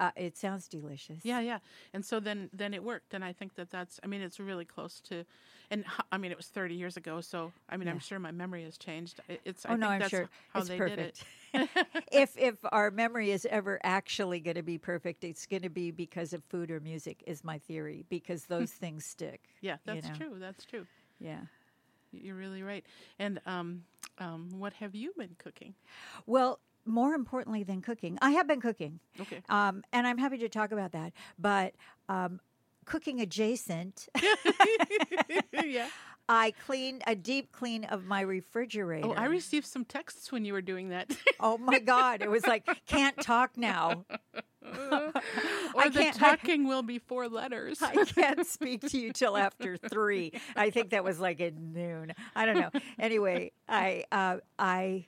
uh, 0.00 0.12
it 0.16 0.38
sounds 0.38 0.66
delicious. 0.66 1.24
Yeah, 1.24 1.40
yeah. 1.40 1.58
And 1.92 2.06
so 2.06 2.20
then 2.20 2.48
then 2.54 2.72
it 2.72 2.82
worked, 2.82 3.12
and 3.12 3.22
I 3.22 3.34
think 3.34 3.54
that 3.56 3.68
that's. 3.70 4.00
I 4.02 4.06
mean, 4.06 4.22
it's 4.22 4.40
really 4.40 4.64
close 4.64 4.98
to, 5.10 5.24
and 5.70 5.84
I 6.12 6.18
mean, 6.18 6.30
it 6.30 6.36
was 6.36 6.46
30 6.46 6.74
years 6.74 6.96
ago, 6.96 7.20
so 7.20 7.52
I 7.68 7.76
mean, 7.76 7.86
Yeah. 7.86 7.92
I'm 7.94 7.98
sure 7.98 8.18
my 8.18 8.30
memory 8.32 8.64
has 8.64 8.76
changed. 8.78 9.20
I- 9.28 9.38
It's. 9.44 9.64
I 9.66 9.72
Oh 9.72 9.76
no, 9.76 9.86
think 9.86 9.92
I'm 9.94 10.00
that's 10.00 10.10
sure 10.10 10.28
how 10.52 10.60
it's 10.60 10.68
they 10.68 10.78
perfect. 10.78 11.24
did 11.52 11.62
it. 11.62 11.68
if 12.12 12.36
if 12.36 12.56
our 12.72 12.90
memory 12.90 13.30
is 13.30 13.46
ever 13.50 13.78
actually 13.82 14.40
going 14.40 14.56
to 14.56 14.62
be 14.62 14.78
perfect, 14.78 15.24
it's 15.24 15.46
going 15.46 15.62
to 15.62 15.70
be 15.70 15.90
because 15.90 16.32
of 16.32 16.42
food 16.44 16.70
or 16.70 16.80
music, 16.80 17.22
is 17.26 17.42
my 17.44 17.58
theory. 17.58 18.04
Because 18.08 18.44
those 18.46 18.70
things 18.72 19.04
stick. 19.04 19.40
Yeah, 19.60 19.76
you 19.86 19.94
that's 19.94 20.08
know. 20.08 20.14
true. 20.16 20.38
That's 20.38 20.64
true. 20.64 20.86
Yeah. 21.20 21.40
You're 22.12 22.36
really 22.36 22.62
right. 22.62 22.84
And 23.18 23.40
um, 23.46 23.82
um, 24.18 24.48
what 24.58 24.72
have 24.74 24.94
you 24.94 25.12
been 25.18 25.34
cooking? 25.38 25.74
Well, 26.26 26.60
more 26.84 27.14
importantly 27.14 27.62
than 27.64 27.82
cooking, 27.82 28.16
I 28.22 28.30
have 28.30 28.46
been 28.46 28.60
cooking, 28.60 29.00
Okay. 29.20 29.42
um, 29.48 29.82
and 29.92 30.06
I'm 30.06 30.18
happy 30.18 30.38
to 30.38 30.48
talk 30.48 30.70
about 30.72 30.92
that. 30.92 31.12
But 31.38 31.74
um, 32.08 32.40
cooking 32.86 33.20
adjacent, 33.20 34.08
yeah. 35.52 35.88
I 36.28 36.52
cleaned 36.66 37.02
a 37.06 37.14
deep 37.14 37.52
clean 37.52 37.84
of 37.84 38.04
my 38.04 38.20
refrigerator. 38.20 39.06
Oh, 39.08 39.12
I 39.12 39.26
received 39.26 39.66
some 39.66 39.84
texts 39.84 40.32
when 40.32 40.44
you 40.44 40.52
were 40.54 40.62
doing 40.62 40.88
that. 40.88 41.14
Oh 41.38 41.56
my 41.58 41.78
God! 41.94 42.20
It 42.22 42.30
was 42.30 42.44
like 42.46 42.66
can't 42.86 43.16
talk 43.20 43.56
now. 43.56 44.04
or 44.64 45.12
I 45.78 45.88
the 45.88 46.00
can't- 46.00 46.20
I- 46.22 46.30
talking 46.36 46.66
will 46.66 46.82
be 46.82 46.98
four 46.98 47.28
letters. 47.28 47.80
I 47.80 48.04
can't 48.04 48.44
speak 48.44 48.80
to 48.88 48.98
you 48.98 49.12
till 49.12 49.36
after 49.36 49.76
three. 49.76 50.32
I 50.56 50.70
think 50.70 50.90
that 50.90 51.04
was 51.04 51.20
like 51.20 51.40
at 51.40 51.56
noon. 51.56 52.12
I 52.34 52.46
don't 52.46 52.58
know. 52.58 52.70
Anyway, 52.98 53.52
I 53.68 54.04
uh, 54.10 54.38
I 54.58 55.06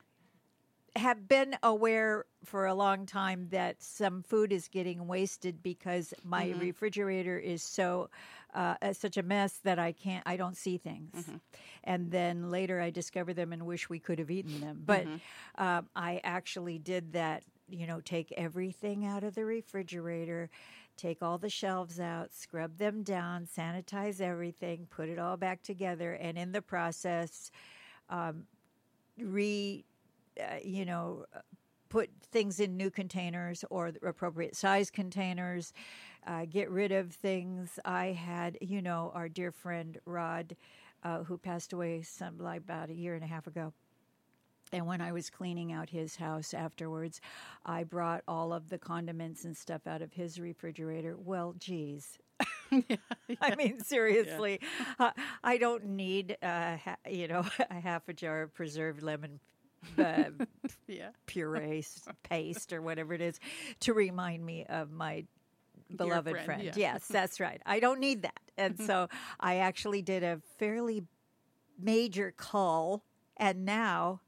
have 0.98 1.28
been 1.28 1.56
aware 1.62 2.26
for 2.44 2.66
a 2.66 2.74
long 2.74 3.06
time 3.06 3.48
that 3.50 3.82
some 3.82 4.22
food 4.22 4.52
is 4.52 4.68
getting 4.68 5.06
wasted 5.08 5.62
because 5.62 6.14
my 6.24 6.50
Mm-hmm. 6.50 6.60
refrigerator 6.60 7.38
is 7.38 7.62
so 7.62 8.10
uh, 8.54 8.76
such 8.92 9.16
a 9.16 9.22
mess 9.22 9.58
that 9.64 9.78
I 9.78 9.92
can't 9.92 10.22
I 10.26 10.36
don't 10.36 10.56
see 10.56 10.78
things. 10.78 11.14
Mm-hmm. 11.16 11.36
And 11.84 12.10
then 12.10 12.50
later 12.50 12.80
I 12.80 12.90
discover 12.90 13.34
them 13.34 13.52
and 13.52 13.66
wish 13.66 13.88
we 13.90 13.98
could 14.00 14.18
have 14.18 14.30
eaten 14.30 14.60
them. 14.60 14.82
But 14.86 15.08
Mm-hmm. 15.08 15.62
um, 15.64 15.88
I 15.96 16.20
actually 16.24 16.78
did 16.78 17.12
that. 17.14 17.44
You 17.70 17.86
know, 17.86 18.00
take 18.00 18.32
everything 18.36 19.04
out 19.06 19.24
of 19.24 19.34
the 19.34 19.44
refrigerator, 19.44 20.50
take 20.96 21.22
all 21.22 21.38
the 21.38 21.50
shelves 21.50 22.00
out, 22.00 22.32
scrub 22.34 22.78
them 22.78 23.02
down, 23.02 23.46
sanitize 23.46 24.20
everything, 24.20 24.86
put 24.90 25.08
it 25.08 25.18
all 25.18 25.36
back 25.36 25.62
together, 25.62 26.14
and 26.14 26.38
in 26.38 26.52
the 26.52 26.62
process, 26.62 27.50
um, 28.10 28.44
re, 29.18 29.84
uh, 30.40 30.56
you 30.62 30.84
know, 30.84 31.24
put 31.88 32.10
things 32.30 32.60
in 32.60 32.76
new 32.76 32.90
containers 32.90 33.64
or 33.70 33.90
the 33.90 34.06
appropriate 34.06 34.54
size 34.56 34.90
containers, 34.90 35.72
uh, 36.26 36.44
get 36.44 36.70
rid 36.70 36.92
of 36.92 37.12
things. 37.12 37.78
I 37.84 38.06
had, 38.06 38.58
you 38.60 38.82
know, 38.82 39.10
our 39.14 39.28
dear 39.28 39.50
friend 39.50 39.98
Rod, 40.04 40.56
uh, 41.02 41.22
who 41.24 41.38
passed 41.38 41.72
away 41.72 42.02
some 42.02 42.38
like 42.38 42.60
about 42.60 42.90
a 42.90 42.94
year 42.94 43.14
and 43.14 43.24
a 43.24 43.26
half 43.26 43.46
ago. 43.46 43.72
And 44.70 44.86
when 44.86 45.00
I 45.00 45.12
was 45.12 45.30
cleaning 45.30 45.72
out 45.72 45.88
his 45.88 46.16
house 46.16 46.52
afterwards, 46.52 47.22
I 47.64 47.84
brought 47.84 48.22
all 48.28 48.52
of 48.52 48.68
the 48.68 48.76
condiments 48.76 49.44
and 49.44 49.56
stuff 49.56 49.86
out 49.86 50.02
of 50.02 50.12
his 50.12 50.38
refrigerator. 50.38 51.16
Well, 51.16 51.54
geez. 51.58 52.18
I 53.40 53.54
mean, 53.56 53.80
seriously, 53.80 54.60
uh, 54.98 55.12
I 55.42 55.56
don't 55.56 55.86
need, 55.86 56.36
uh, 56.42 56.76
ha- 56.76 56.96
you 57.08 57.28
know, 57.28 57.46
a 57.70 57.80
half 57.80 58.08
a 58.10 58.12
jar 58.12 58.42
of 58.42 58.52
preserved 58.52 59.02
lemon 59.02 59.40
uh, 59.98 60.24
Yeah. 60.88 61.10
puree 61.26 61.84
paste 62.22 62.72
or 62.72 62.80
whatever 62.82 63.14
it 63.14 63.20
is 63.20 63.38
to 63.80 63.92
remind 63.94 64.44
me 64.44 64.64
of 64.68 64.90
my 64.90 65.24
beloved 65.94 66.30
friend, 66.32 66.44
friend. 66.46 66.62
yeah. 66.62 66.72
Yes, 66.76 67.06
that's 67.08 67.40
right. 67.40 67.60
I 67.66 67.80
don't 67.80 68.00
need 68.00 68.22
that. 68.22 68.40
And 68.56 68.78
so 68.80 69.08
I 69.40 69.56
actually 69.58 70.02
did 70.02 70.22
a 70.22 70.40
fairly 70.58 71.04
major 71.80 72.32
cull 72.36 73.04
and 73.36 73.64
now 73.64 74.20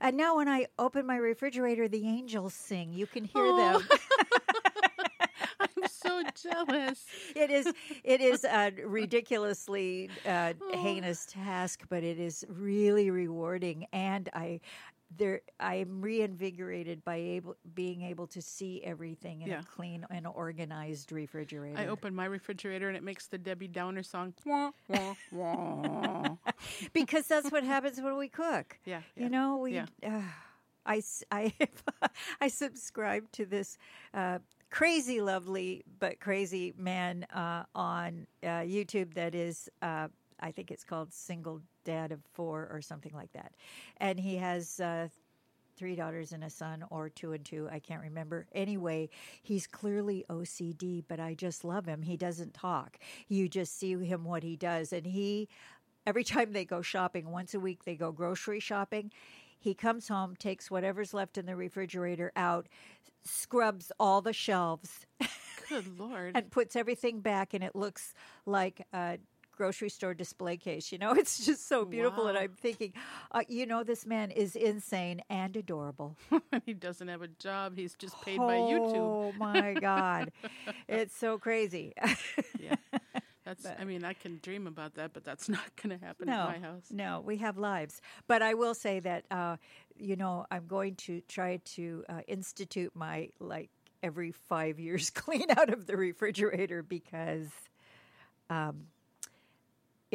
and 0.00 0.16
now 0.16 0.36
when 0.36 0.48
I 0.48 0.66
open 0.78 1.06
my 1.06 1.16
refrigerator 1.16 1.86
the 1.88 2.06
angels 2.06 2.52
sing. 2.54 2.92
You 2.92 3.06
can 3.06 3.24
hear 3.24 3.44
Oh. 3.46 3.78
them. 3.78 3.88
I'm 5.60 5.88
so 5.88 6.22
jealous. 6.34 7.04
it 7.34 7.50
is 7.50 7.72
it 8.04 8.20
is 8.20 8.44
a 8.44 8.72
ridiculously 8.84 10.10
uh, 10.24 10.52
Oh. 10.60 10.78
heinous 10.78 11.26
task, 11.26 11.82
but 11.88 12.02
it 12.02 12.18
is 12.18 12.44
really 12.48 13.10
rewarding, 13.10 13.86
and 13.92 14.28
I 14.34 14.60
there 15.14 15.42
I 15.60 15.76
am 15.76 16.00
reinvigorated 16.00 17.04
by 17.04 17.16
able 17.16 17.56
being 17.74 18.02
able 18.02 18.26
to 18.28 18.42
see 18.42 18.82
everything 18.82 19.42
in 19.42 19.48
Yeah. 19.48 19.60
a 19.60 19.62
clean 19.62 20.04
and 20.10 20.26
organized 20.26 21.12
refrigerator. 21.12 21.78
I 21.78 21.86
open 21.86 22.14
my 22.14 22.24
refrigerator 22.24 22.88
and 22.88 22.96
it 22.96 23.02
makes 23.02 23.26
the 23.26 23.38
Debbie 23.38 23.68
Downer 23.68 24.02
song. 24.02 24.34
Wah, 24.44 24.72
wah, 24.88 25.14
wah. 25.30 26.36
because 26.92 27.26
that's 27.26 27.50
what 27.50 27.62
happens 27.64 28.00
when 28.00 28.16
we 28.16 28.28
cook. 28.28 28.78
Yeah, 28.84 29.02
yeah, 29.16 29.22
You 29.24 29.30
know, 29.30 29.56
we. 29.58 29.74
yeah. 29.74 29.86
Uh, 30.04 30.22
I, 30.84 31.02
I, 31.32 31.52
I 32.40 32.48
subscribe 32.48 33.30
to 33.32 33.44
this 33.44 33.76
uh, 34.14 34.38
crazy, 34.70 35.20
lovely, 35.20 35.82
but 35.98 36.20
crazy 36.20 36.74
man 36.78 37.24
uh, 37.34 37.64
on 37.74 38.26
uh, 38.44 38.62
YouTube 38.62 39.14
that 39.14 39.34
is, 39.34 39.68
uh, 39.82 40.06
I 40.38 40.52
think 40.52 40.70
it's 40.70 40.84
called 40.84 41.12
Single 41.12 41.60
Dad 41.86 42.12
of 42.12 42.20
Four 42.34 42.68
or 42.70 42.82
something 42.82 43.12
like 43.14 43.32
that. 43.32 43.52
And 43.96 44.20
he 44.20 44.36
has 44.36 44.78
uh, 44.80 45.08
three 45.76 45.94
daughters 45.94 46.32
and 46.32 46.44
a 46.44 46.50
son, 46.50 46.84
or 46.90 47.08
two 47.08 47.32
and 47.32 47.44
two. 47.44 47.68
I 47.70 47.78
can't 47.78 48.02
remember. 48.02 48.46
Anyway, 48.52 49.08
he's 49.42 49.66
clearly 49.66 50.24
OCD, 50.28 51.04
but 51.06 51.20
I 51.20 51.34
just 51.34 51.64
love 51.64 51.86
him. 51.86 52.02
He 52.02 52.16
doesn't 52.16 52.54
talk. 52.54 52.98
You 53.28 53.48
just 53.48 53.78
see 53.78 53.92
him 53.94 54.24
what 54.24 54.42
he 54.42 54.56
does, 54.56 54.92
and 54.92 55.06
he. 55.06 55.48
Every 56.06 56.22
time 56.22 56.52
they 56.52 56.64
go 56.64 56.82
shopping, 56.82 57.30
once 57.30 57.52
a 57.52 57.58
week 57.58 57.84
they 57.84 57.96
go 57.96 58.12
grocery 58.12 58.60
shopping. 58.60 59.10
He 59.58 59.74
comes 59.74 60.06
home, 60.06 60.36
takes 60.36 60.70
whatever's 60.70 61.12
left 61.12 61.36
in 61.36 61.46
the 61.46 61.56
refrigerator 61.56 62.30
out, 62.36 62.68
scrubs 63.24 63.90
all 63.98 64.20
the 64.20 64.32
shelves, 64.32 65.06
Good 65.68 65.98
Lord. 65.98 66.32
and 66.36 66.48
puts 66.50 66.76
everything 66.76 67.20
back, 67.20 67.54
and 67.54 67.64
it 67.64 67.74
looks 67.74 68.14
like 68.44 68.86
a 68.92 69.18
grocery 69.56 69.88
store 69.88 70.14
display 70.14 70.56
case. 70.56 70.92
You 70.92 70.98
know, 70.98 71.12
it's 71.16 71.44
just 71.44 71.68
so 71.68 71.84
beautiful. 71.84 72.26
And 72.28 72.38
I'm 72.38 72.52
thinking, 72.52 72.92
uh, 73.32 73.42
you 73.48 73.66
know, 73.66 73.82
this 73.82 74.06
man 74.06 74.30
is 74.30 74.54
insane 74.54 75.22
and 75.28 75.56
adorable. 75.56 76.16
he 76.66 76.74
doesn't 76.74 77.08
have 77.08 77.22
a 77.22 77.28
job. 77.28 77.76
He's 77.76 77.94
just 77.94 78.20
paid 78.22 78.38
by 78.38 78.56
YouTube. 78.56 78.96
Oh 78.96 79.32
my 79.38 79.74
God. 79.74 80.32
it's 80.88 81.16
so 81.16 81.38
crazy. 81.38 81.92
Yeah. 82.60 82.76
That's, 83.44 83.64
I 83.78 83.84
mean, 83.84 84.04
I 84.04 84.12
can 84.12 84.40
dream 84.42 84.66
about 84.66 84.94
that, 84.96 85.12
but 85.12 85.22
that's 85.22 85.48
not 85.48 85.76
going 85.80 85.96
to 85.96 86.04
happen 86.04 86.26
no, 86.26 86.48
at 86.48 86.60
my 86.60 86.66
house. 86.66 86.86
No, 86.90 87.22
we 87.24 87.36
have 87.36 87.56
lives. 87.56 88.00
But 88.26 88.42
I 88.42 88.54
will 88.54 88.74
say 88.74 88.98
that, 89.00 89.24
uh, 89.30 89.56
you 89.96 90.16
know, 90.16 90.46
I'm 90.50 90.66
going 90.66 90.96
to 90.96 91.20
try 91.28 91.60
to 91.64 92.04
uh, 92.08 92.20
institute 92.26 92.90
my, 92.96 93.28
like, 93.38 93.70
every 94.02 94.32
five 94.32 94.80
years 94.80 95.10
clean 95.10 95.46
out 95.56 95.70
of 95.70 95.86
the 95.86 95.96
refrigerator 95.96 96.82
because 96.82 97.48
um, 98.50 98.86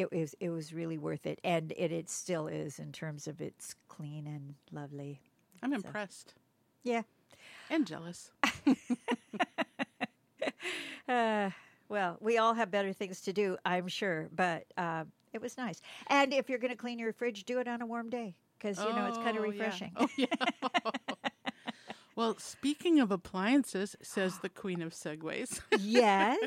it 0.02 0.12
was 0.12 0.34
it 0.40 0.50
was 0.50 0.72
really 0.72 0.98
worth 0.98 1.24
it, 1.26 1.38
and 1.44 1.72
it, 1.72 1.90
it 1.92 2.10
still 2.10 2.46
is 2.48 2.78
in 2.78 2.92
terms 2.92 3.26
of 3.26 3.40
it's 3.40 3.74
clean 3.88 4.26
and 4.26 4.54
lovely. 4.70 5.20
I'm 5.62 5.72
impressed 5.72 6.34
Yeah. 6.82 7.02
and 7.70 7.86
jealous. 7.86 8.30
Uh, 11.08 11.50
well, 11.88 12.16
we 12.20 12.38
all 12.38 12.54
have 12.54 12.70
better 12.70 12.92
things 12.92 13.20
to 13.22 13.32
do, 13.32 13.56
I'm 13.66 13.88
sure, 13.88 14.28
but 14.34 14.64
uh, 14.78 15.04
it 15.32 15.40
was 15.42 15.58
nice. 15.58 15.82
And 16.06 16.32
if 16.32 16.48
you're 16.48 16.60
going 16.60 16.70
to 16.70 16.76
clean 16.76 16.98
your 16.98 17.12
fridge, 17.12 17.44
do 17.44 17.58
it 17.58 17.66
on 17.68 17.82
a 17.82 17.86
warm 17.86 18.08
day 18.08 18.36
because 18.56 18.78
you 18.78 18.92
know 18.94 19.06
it's 19.06 19.18
kind 19.18 19.36
of 19.36 19.42
Oh, 19.42 19.50
yeah. 19.50 19.50
refreshing. 19.64 19.92
Oh, 19.96 20.08
yeah. 20.16 20.26
well, 22.16 22.36
speaking 22.38 23.00
of 23.00 23.10
appliances, 23.10 23.96
says 24.00 24.38
the 24.38 24.48
queen 24.48 24.80
of 24.80 24.92
segues. 24.92 25.60
yes. 25.80 26.38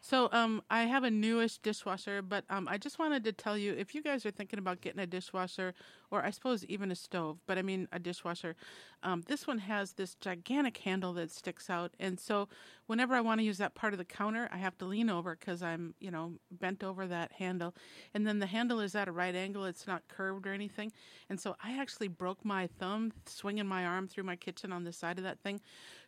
So, 0.00 0.28
um, 0.32 0.62
I 0.70 0.84
have 0.84 1.02
a 1.02 1.10
newish 1.10 1.58
dishwasher, 1.58 2.22
but 2.22 2.44
um, 2.48 2.68
I 2.68 2.78
just 2.78 2.98
wanted 3.00 3.24
to 3.24 3.32
tell 3.32 3.58
you 3.58 3.74
if 3.74 3.94
you 3.94 4.02
guys 4.02 4.24
are 4.24 4.30
thinking 4.30 4.58
about 4.58 4.80
getting 4.80 5.00
a 5.00 5.06
dishwasher, 5.06 5.74
or 6.10 6.24
I 6.24 6.30
suppose 6.30 6.64
even 6.66 6.90
a 6.92 6.94
stove, 6.94 7.38
but 7.46 7.58
I 7.58 7.62
mean 7.62 7.88
a 7.92 7.98
dishwasher, 7.98 8.54
um, 9.02 9.22
this 9.26 9.46
one 9.46 9.58
has 9.58 9.92
this 9.92 10.14
gigantic 10.14 10.78
handle 10.78 11.12
that 11.14 11.32
sticks 11.32 11.68
out, 11.68 11.94
and 11.98 12.18
so 12.18 12.48
whenever 12.86 13.14
I 13.14 13.20
want 13.20 13.40
to 13.40 13.44
use 13.44 13.58
that 13.58 13.74
part 13.74 13.92
of 13.92 13.98
the 13.98 14.04
counter, 14.04 14.48
I 14.52 14.58
have 14.58 14.78
to 14.78 14.84
lean 14.84 15.10
over 15.10 15.36
because 15.38 15.62
I'm, 15.62 15.94
you 16.00 16.12
know, 16.12 16.34
bent 16.50 16.84
over 16.84 17.06
that 17.08 17.32
handle, 17.32 17.74
and 18.14 18.24
then 18.26 18.38
the 18.38 18.46
handle 18.46 18.78
is 18.80 18.94
at 18.94 19.08
a 19.08 19.12
right 19.12 19.34
angle; 19.34 19.64
it's 19.64 19.86
not 19.86 20.06
curved 20.08 20.46
or 20.46 20.52
anything, 20.52 20.92
and 21.28 21.40
so 21.40 21.56
I 21.62 21.76
actually 21.78 22.08
broke 22.08 22.44
my 22.44 22.68
thumb 22.78 23.12
swinging 23.26 23.66
my 23.66 23.84
arm 23.84 24.06
through 24.06 24.24
my 24.24 24.36
kitchen 24.36 24.72
on 24.72 24.84
the 24.84 24.92
side 24.92 25.18
of 25.18 25.24
that 25.24 25.40
thing. 25.40 25.60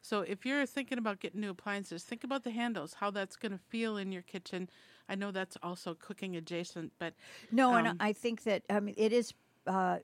So 0.03 0.23
if 0.23 0.47
you're 0.47 0.67
thinking 0.67 0.99
about 0.99 1.21
getting 1.21 1.41
new 1.41 1.51
appliances, 1.51 2.03
think 2.05 2.25
about 2.25 2.43
the 2.45 2.51
handles, 2.51 2.95
how 2.95 3.11
that's 3.11 3.37
going 3.37 3.53
to 3.53 3.59
feel 3.59 3.97
in 3.97 4.13
your 4.13 4.23
kitchen. 4.23 4.69
I 5.09 5.15
know 5.15 5.31
that's 5.31 5.57
also 5.63 5.95
cooking 5.95 6.37
adjacent, 6.37 6.93
but 6.99 7.15
No, 7.53 7.75
Um, 7.75 7.87
and 7.87 7.97
I 8.01 8.13
think 8.13 8.45
that 8.45 8.63
I 8.71 8.81
mean 8.81 8.95
it 8.97 9.13
is 9.13 9.35
uh, 9.67 9.99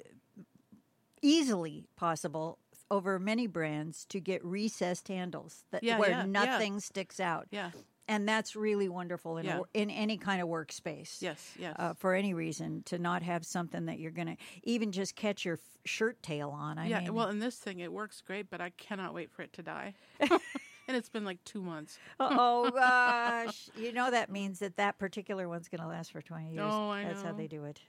easily 1.23 1.87
possible 1.97 2.59
over 2.91 3.19
many 3.19 3.47
brands 3.47 4.05
to 4.07 4.21
get 4.21 4.45
recessed 4.45 5.09
handles 5.09 5.65
that 5.71 5.83
Yeah, 5.83 5.99
where 5.99 6.11
yeah, 6.11 6.21
yeah. 6.21 6.27
nothing 6.27 6.81
sticks 6.81 7.19
out. 7.19 7.49
yeah, 7.51 7.71
And 8.09 8.29
that's 8.29 8.55
really 8.55 8.89
wonderful 8.89 9.37
in 9.39 9.47
Yeah. 9.47 9.59
wor- 9.59 9.69
in 9.75 9.91
any 9.91 10.17
kind 10.17 10.41
of 10.41 10.49
workspace. 10.49 11.21
yes, 11.21 11.55
yes. 11.59 11.75
uh, 11.79 11.95
for 11.95 12.15
any 12.15 12.35
reason 12.35 12.83
to 12.85 12.99
not 12.99 13.23
have 13.23 13.45
something 13.45 13.87
that 13.87 13.99
you're 13.99 14.13
going 14.13 14.29
to 14.29 14.37
even 14.63 14.93
just 14.93 15.17
catch 15.17 15.45
your 15.45 15.55
f- 15.55 15.61
shirt 15.85 16.23
tail 16.23 16.51
on. 16.51 16.79
I 16.79 16.87
yeah, 16.87 17.01
mean, 17.01 17.15
well, 17.15 17.29
in 17.29 17.41
this 17.41 17.57
thing, 17.59 17.81
it 17.81 17.93
works 17.93 18.21
great, 18.25 18.49
but 18.49 18.61
I 18.61 18.71
cannot 18.71 19.13
wait 19.13 19.31
for 19.33 19.43
it 19.43 19.53
to 19.55 19.63
die. 19.63 19.95
and 20.21 20.97
it's 20.97 21.09
been 21.09 21.25
like 21.25 21.43
two 21.45 21.61
months. 21.61 21.99
oh 22.21 22.71
gosh, 22.75 23.69
you 23.77 23.93
know 23.93 24.09
that 24.11 24.31
means 24.31 24.61
that 24.61 24.77
that 24.77 24.99
particular 24.99 25.49
one's 25.49 25.69
going 25.69 25.81
to 25.81 25.89
last 25.89 26.13
for 26.13 26.23
20 26.23 26.53
years. 26.53 26.65
Oh, 26.65 26.89
I 26.91 27.03
That's 27.05 27.23
how 27.23 27.33
they 27.33 27.49
do 27.49 27.65
it. 27.65 27.81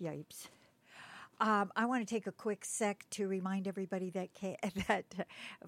Yipes. 0.00 0.48
Um, 1.40 1.72
I 1.74 1.86
want 1.86 2.06
to 2.06 2.14
take 2.14 2.26
a 2.26 2.32
quick 2.32 2.64
sec 2.64 3.06
to 3.10 3.26
remind 3.26 3.66
everybody 3.66 4.10
that 4.10 4.34
K- 4.34 4.58
that 4.88 5.06
uh, 5.18 5.22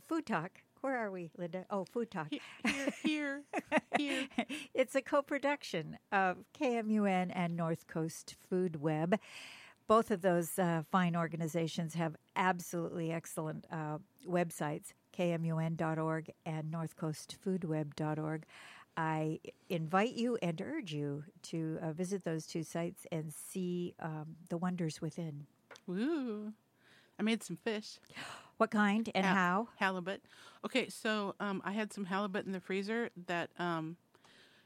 Food 0.06 0.26
Talk. 0.26 0.62
Where 0.80 0.96
are 0.98 1.10
we, 1.10 1.30
Linda? 1.36 1.64
Oh, 1.70 1.84
Food 1.84 2.10
Talk. 2.10 2.28
Here, 2.30 2.92
here, 3.02 3.42
here. 3.96 4.28
it's 4.74 4.94
a 4.94 5.02
co-production 5.02 5.98
of 6.12 6.38
KMUN 6.58 7.32
and 7.34 7.56
North 7.56 7.86
Coast 7.86 8.36
Food 8.48 8.80
Web. 8.80 9.18
Both 9.88 10.10
of 10.10 10.22
those 10.22 10.58
uh, 10.58 10.82
fine 10.90 11.16
organizations 11.16 11.94
have 11.94 12.16
absolutely 12.34 13.12
excellent 13.12 13.66
uh, 13.70 13.98
websites, 14.28 14.92
kmun.org 15.16 16.32
and 16.44 16.72
northcoastfoodweb.org. 16.72 18.44
I 18.96 19.40
invite 19.68 20.14
you 20.14 20.38
and 20.40 20.60
urge 20.60 20.92
you 20.92 21.24
to 21.44 21.78
uh, 21.82 21.92
visit 21.92 22.24
those 22.24 22.46
two 22.46 22.62
sites 22.62 23.06
and 23.12 23.32
see 23.32 23.94
um, 24.00 24.36
the 24.48 24.56
wonders 24.56 25.00
within. 25.00 25.46
Woo. 25.86 26.52
I 27.18 27.22
made 27.22 27.42
some 27.42 27.56
fish. 27.56 27.98
What 28.58 28.70
kind 28.70 29.10
and 29.14 29.26
Ha- 29.26 29.34
how? 29.34 29.68
Halibut. 29.76 30.22
Okay, 30.64 30.88
so 30.88 31.34
um, 31.40 31.60
I 31.64 31.72
had 31.72 31.92
some 31.92 32.04
halibut 32.06 32.46
in 32.46 32.52
the 32.52 32.60
freezer 32.60 33.10
that 33.26 33.50
um, 33.58 33.96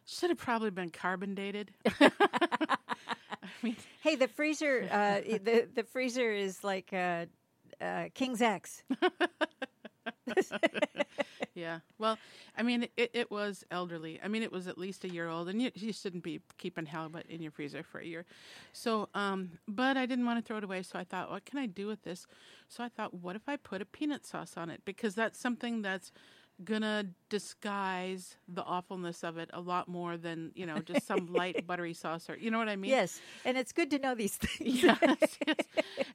should 0.07 0.31
have 0.31 0.39
probably 0.39 0.71
been 0.71 0.91
carbon 0.91 1.35
dated. 1.35 1.73
I 2.01 2.77
mean, 3.63 3.77
Hey, 4.03 4.15
the 4.17 4.29
freezer, 4.29 4.89
uh, 4.91 5.21
the 5.21 5.69
the 5.75 5.83
freezer 5.83 6.31
is 6.33 6.63
like 6.65 6.93
uh, 6.93 7.27
uh, 7.81 8.05
King's 8.15 8.41
X. 8.41 8.83
Yeah. 11.55 11.81
Well, 11.99 12.17
I 12.57 12.63
mean, 12.63 12.87
it, 12.97 13.11
it 13.13 13.31
was 13.31 13.65
elderly. 13.71 14.21
I 14.23 14.29
mean, 14.29 14.43
it 14.43 14.53
was 14.53 14.67
at 14.67 14.79
least 14.79 15.05
a 15.05 15.09
year 15.11 15.29
old, 15.29 15.49
and 15.49 15.61
you, 15.61 15.71
you 15.75 15.93
shouldn't 15.93 16.23
be 16.23 16.41
keeping 16.59 16.87
halibut 16.87 17.27
in 17.29 17.43
your 17.43 17.51
freezer 17.51 17.83
for 17.83 17.99
a 18.01 18.05
year. 18.05 18.25
So, 18.73 19.09
um, 19.15 19.51
but 19.67 19.97
I 19.97 20.07
didn't 20.07 20.27
want 20.27 20.39
to 20.39 20.45
throw 20.47 20.59
it 20.59 20.65
away, 20.65 20.83
so 20.83 20.99
I 20.99 21.05
thought, 21.05 21.31
what 21.31 21.45
can 21.45 21.59
I 21.59 21.67
do 21.67 21.87
with 21.87 22.03
this? 22.03 22.27
So 22.69 22.85
I 22.85 22.89
thought, 22.89 23.15
what 23.15 23.37
if 23.37 23.49
I 23.49 23.57
put 23.57 23.83
a 23.83 23.85
peanut 23.85 24.25
sauce 24.25 24.55
on 24.57 24.71
it? 24.71 24.83
Because 24.85 25.15
that's 25.15 25.39
something 25.39 25.83
that's 25.83 26.13
gonna 26.65 27.07
disguise 27.29 28.37
the 28.49 28.63
awfulness 28.63 29.23
of 29.23 29.39
it 29.39 29.51
a 29.53 29.61
lot 29.61 29.89
more 29.89 30.17
than 30.17 30.53
you 30.55 30.67
know 30.67 30.79
just 30.79 31.07
some 31.07 31.27
light 31.33 31.67
buttery 31.67 31.95
saucer 31.95 32.37
you 32.39 32.51
know 32.51 32.59
what 32.59 32.69
I 32.69 32.77
mean? 32.77 32.91
Yes, 32.91 33.21
and 33.45 33.57
it's 33.57 33.73
good 33.73 33.91
to 33.91 33.99
know 33.99 34.15
these 34.15 34.37
things. 34.37 34.83
yes, 34.83 35.17
yes. 35.47 35.57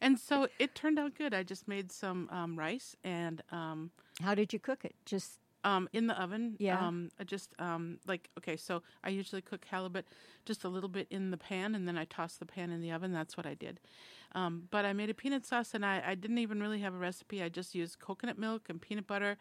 And 0.01 0.19
so 0.19 0.47
it 0.59 0.75
turned 0.75 0.99
out 0.99 1.15
good. 1.15 1.33
I 1.33 1.43
just 1.43 1.67
made 1.67 1.91
some 1.91 2.29
um, 2.31 2.57
rice 2.57 2.95
and 3.03 3.41
um, 3.51 3.91
How 4.21 4.35
did 4.35 4.53
you 4.53 4.59
cook 4.59 4.85
it? 4.85 4.95
Just 5.05 5.39
um, 5.65 5.89
in 5.91 6.07
the 6.07 6.13
oven. 6.21 6.55
Yeah. 6.59 6.79
Um, 6.79 7.09
I 7.19 7.23
just 7.25 7.49
um, 7.59 7.97
like 8.07 8.29
okay, 8.37 8.55
so 8.55 8.83
I 9.03 9.09
usually 9.09 9.41
cook 9.41 9.65
halibut 9.69 10.05
just 10.45 10.63
a 10.63 10.69
little 10.69 10.89
bit 10.89 11.07
in 11.09 11.31
the 11.31 11.37
pan, 11.37 11.75
and 11.75 11.87
then 11.87 11.97
I 11.97 12.05
toss 12.05 12.35
the 12.37 12.45
pan 12.45 12.71
in 12.71 12.79
the 12.81 12.91
oven. 12.91 13.11
That's 13.11 13.35
what 13.35 13.45
I 13.45 13.55
did. 13.55 13.79
Um, 14.33 14.67
but 14.69 14.85
I 14.85 14.93
made 14.93 15.09
a 15.09 15.13
peanut 15.13 15.45
sauce, 15.45 15.73
and 15.73 15.85
I, 15.85 16.03
I 16.05 16.15
didn't 16.15 16.37
even 16.39 16.61
really 16.61 16.79
have 16.81 16.93
a 16.93 16.97
recipe. 16.97 17.41
I 17.41 17.49
just 17.49 17.73
used 17.73 17.99
coconut 17.99 18.37
milk 18.37 18.63
and 18.69 18.81
peanut 18.81 19.07
butter, 19.07 19.37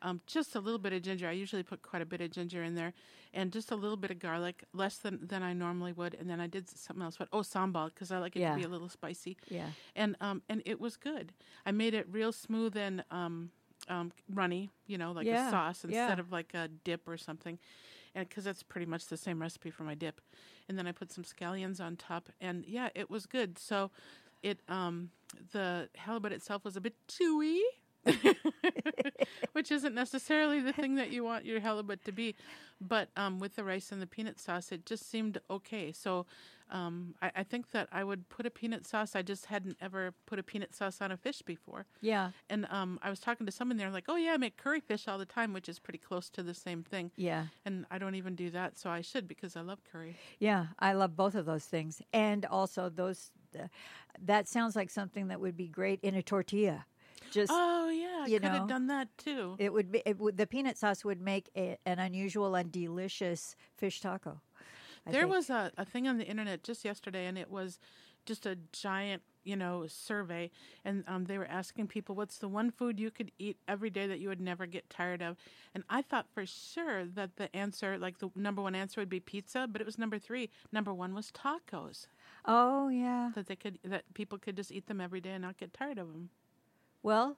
um, 0.00 0.20
just 0.26 0.56
a 0.56 0.60
little 0.60 0.78
bit 0.78 0.92
of 0.94 1.02
ginger. 1.02 1.28
I 1.28 1.32
usually 1.32 1.62
put 1.62 1.82
quite 1.82 2.00
a 2.02 2.06
bit 2.06 2.20
of 2.22 2.30
ginger 2.30 2.62
in 2.64 2.74
there, 2.74 2.94
and 3.34 3.52
just 3.52 3.70
a 3.70 3.76
little 3.76 3.96
bit 3.98 4.10
of 4.10 4.18
garlic, 4.18 4.64
less 4.72 4.96
than 4.98 5.20
than 5.26 5.42
I 5.42 5.52
normally 5.52 5.92
would. 5.92 6.14
And 6.14 6.28
then 6.30 6.40
I 6.40 6.46
did 6.48 6.68
something 6.68 7.04
else. 7.04 7.20
What? 7.20 7.28
Oh, 7.32 7.40
sambal, 7.42 7.90
because 7.94 8.10
I 8.10 8.18
like 8.18 8.36
it 8.36 8.40
Yeah. 8.40 8.52
to 8.54 8.56
be 8.58 8.64
a 8.64 8.68
little 8.68 8.88
spicy 8.88 9.36
yeah. 9.48 9.66
and 9.94 10.16
um 10.20 10.42
and 10.48 10.62
it 10.64 10.80
was 10.80 10.96
good. 10.96 11.32
I 11.66 11.70
made 11.72 11.94
it 11.94 12.06
real 12.10 12.32
smooth 12.32 12.76
and 12.76 13.04
um 13.88 14.12
runny, 14.32 14.70
you 14.86 14.98
know, 14.98 15.12
like 15.12 15.26
Yeah, 15.26 15.48
a 15.48 15.50
sauce 15.50 15.84
instead 15.84 16.18
yeah. 16.18 16.18
of 16.18 16.32
like 16.32 16.54
a 16.54 16.68
dip 16.68 17.06
or 17.08 17.16
something. 17.16 17.58
And 18.14 18.28
because 18.28 18.44
that's 18.44 18.62
pretty 18.62 18.86
much 18.86 19.06
the 19.06 19.16
same 19.16 19.40
recipe 19.40 19.70
for 19.70 19.84
my 19.84 19.94
dip, 19.94 20.20
and 20.68 20.78
then 20.78 20.86
I 20.86 20.92
put 20.92 21.12
some 21.12 21.24
scallions 21.24 21.80
on 21.80 21.96
top, 21.96 22.30
and 22.40 22.64
yeah, 22.66 22.88
it 22.94 23.10
was 23.10 23.26
good. 23.26 23.58
So, 23.58 23.90
it 24.42 24.60
um 24.68 25.10
the 25.52 25.88
halibut 25.96 26.32
itself 26.32 26.64
was 26.64 26.76
a 26.76 26.80
bit 26.80 26.94
chewy, 27.08 27.60
which 29.52 29.70
isn't 29.70 29.94
necessarily 29.94 30.60
the 30.60 30.72
thing 30.72 30.94
that 30.96 31.10
you 31.10 31.24
want 31.24 31.44
your 31.44 31.60
halibut 31.60 32.04
to 32.04 32.12
be, 32.12 32.34
but 32.80 33.08
um 33.16 33.38
with 33.38 33.56
the 33.56 33.64
rice 33.64 33.92
and 33.92 34.00
the 34.02 34.06
peanut 34.06 34.38
sauce, 34.38 34.72
it 34.72 34.86
just 34.86 35.08
seemed 35.10 35.38
okay. 35.50 35.92
So, 35.92 36.26
um 36.70 37.14
I, 37.22 37.30
I 37.36 37.42
think 37.42 37.70
that 37.70 37.88
I 37.92 38.04
would 38.04 38.28
put 38.28 38.46
a 38.46 38.50
peanut 38.50 38.86
sauce. 38.86 39.14
I 39.16 39.22
just 39.22 39.46
hadn't 39.46 39.76
ever 39.80 40.14
put 40.26 40.38
a 40.38 40.42
peanut 40.42 40.74
sauce 40.74 41.00
on 41.00 41.10
a 41.12 41.16
fish 41.16 41.42
before. 41.42 41.86
Yeah. 42.00 42.30
And 42.50 42.66
um, 42.70 42.98
I 43.02 43.10
was 43.10 43.20
talking 43.20 43.46
to 43.46 43.52
someone 43.52 43.76
there, 43.78 43.90
like, 43.90 44.04
oh 44.08 44.16
yeah, 44.16 44.32
I 44.32 44.36
make 44.36 44.56
curry 44.56 44.80
fish 44.80 45.08
all 45.08 45.18
the 45.18 45.26
time, 45.26 45.52
which 45.52 45.68
is 45.68 45.78
pretty 45.78 45.98
close 45.98 46.28
to 46.30 46.42
the 46.42 46.54
same 46.54 46.82
thing. 46.82 47.10
Yeah. 47.16 47.46
And 47.64 47.86
I 47.90 47.98
don't 47.98 48.14
even 48.14 48.34
do 48.34 48.50
that, 48.50 48.78
so 48.78 48.90
I 48.90 49.00
should 49.00 49.26
because 49.28 49.56
I 49.56 49.60
love 49.62 49.80
curry. 49.90 50.16
Yeah, 50.38 50.66
I 50.78 50.92
love 50.92 51.16
both 51.16 51.34
of 51.34 51.46
those 51.46 51.64
things, 51.64 52.02
and 52.12 52.44
also 52.46 52.88
those. 52.88 53.30
Uh, 53.58 53.68
that 54.24 54.46
sounds 54.48 54.76
like 54.76 54.90
something 54.90 55.28
that 55.28 55.40
would 55.40 55.56
be 55.56 55.68
great 55.68 56.00
in 56.02 56.14
a 56.14 56.22
tortilla. 56.22 56.84
Just 57.30 57.52
Oh 57.54 57.88
yeah, 57.90 58.24
I 58.24 58.26
you 58.26 58.38
could 58.40 58.48
know, 58.52 58.58
have 58.58 58.68
done 58.68 58.86
that 58.88 59.08
too. 59.18 59.56
it 59.58 59.72
would 59.72 59.90
be 59.92 60.02
it 60.06 60.18
would, 60.18 60.36
the 60.36 60.46
peanut 60.46 60.76
sauce 60.78 61.04
would 61.04 61.20
make 61.20 61.48
a, 61.56 61.76
an 61.84 61.98
unusual 61.98 62.54
and 62.54 62.70
delicious 62.70 63.56
fish 63.76 64.00
taco. 64.00 64.40
I 65.08 65.12
there 65.12 65.20
think. 65.22 65.32
was 65.34 65.50
a, 65.50 65.72
a 65.78 65.84
thing 65.84 66.06
on 66.08 66.18
the 66.18 66.24
internet 66.26 66.62
just 66.62 66.84
yesterday, 66.84 67.26
and 67.26 67.38
it 67.38 67.50
was 67.50 67.78
just 68.26 68.46
a 68.46 68.56
giant, 68.72 69.22
you 69.44 69.56
know, 69.56 69.86
survey, 69.86 70.50
and 70.84 71.04
um, 71.08 71.24
they 71.24 71.38
were 71.38 71.46
asking 71.46 71.88
people, 71.88 72.14
"What's 72.14 72.38
the 72.38 72.48
one 72.48 72.70
food 72.70 73.00
you 73.00 73.10
could 73.10 73.32
eat 73.38 73.56
every 73.66 73.90
day 73.90 74.06
that 74.06 74.20
you 74.20 74.28
would 74.28 74.40
never 74.40 74.66
get 74.66 74.88
tired 74.90 75.22
of?" 75.22 75.36
And 75.74 75.84
I 75.88 76.02
thought 76.02 76.26
for 76.32 76.44
sure 76.46 77.06
that 77.06 77.36
the 77.36 77.54
answer, 77.56 77.98
like 77.98 78.18
the 78.18 78.30
number 78.34 78.62
one 78.62 78.74
answer, 78.74 79.00
would 79.00 79.08
be 79.08 79.20
pizza, 79.20 79.66
but 79.70 79.80
it 79.80 79.86
was 79.86 79.98
number 79.98 80.18
three. 80.18 80.50
Number 80.72 80.92
one 80.92 81.14
was 81.14 81.30
tacos. 81.32 82.06
Oh 82.44 82.88
yeah. 82.88 83.30
That 83.34 83.46
they 83.46 83.56
could, 83.56 83.78
that 83.84 84.04
people 84.14 84.38
could 84.38 84.56
just 84.56 84.72
eat 84.72 84.86
them 84.86 85.00
every 85.00 85.20
day 85.20 85.30
and 85.30 85.42
not 85.42 85.56
get 85.56 85.72
tired 85.72 85.98
of 85.98 86.08
them. 86.12 86.30
Well, 87.02 87.36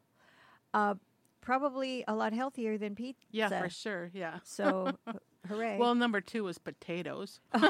uh, 0.74 0.94
probably 1.40 2.04
a 2.08 2.14
lot 2.14 2.32
healthier 2.32 2.78
than 2.78 2.94
pizza. 2.94 3.24
Yeah, 3.30 3.48
for 3.48 3.68
sure. 3.68 4.10
Yeah. 4.12 4.38
So, 4.44 4.96
hooray! 5.48 5.78
Well, 5.78 5.94
number 5.94 6.20
two 6.20 6.44
was 6.44 6.58
potatoes. 6.58 7.40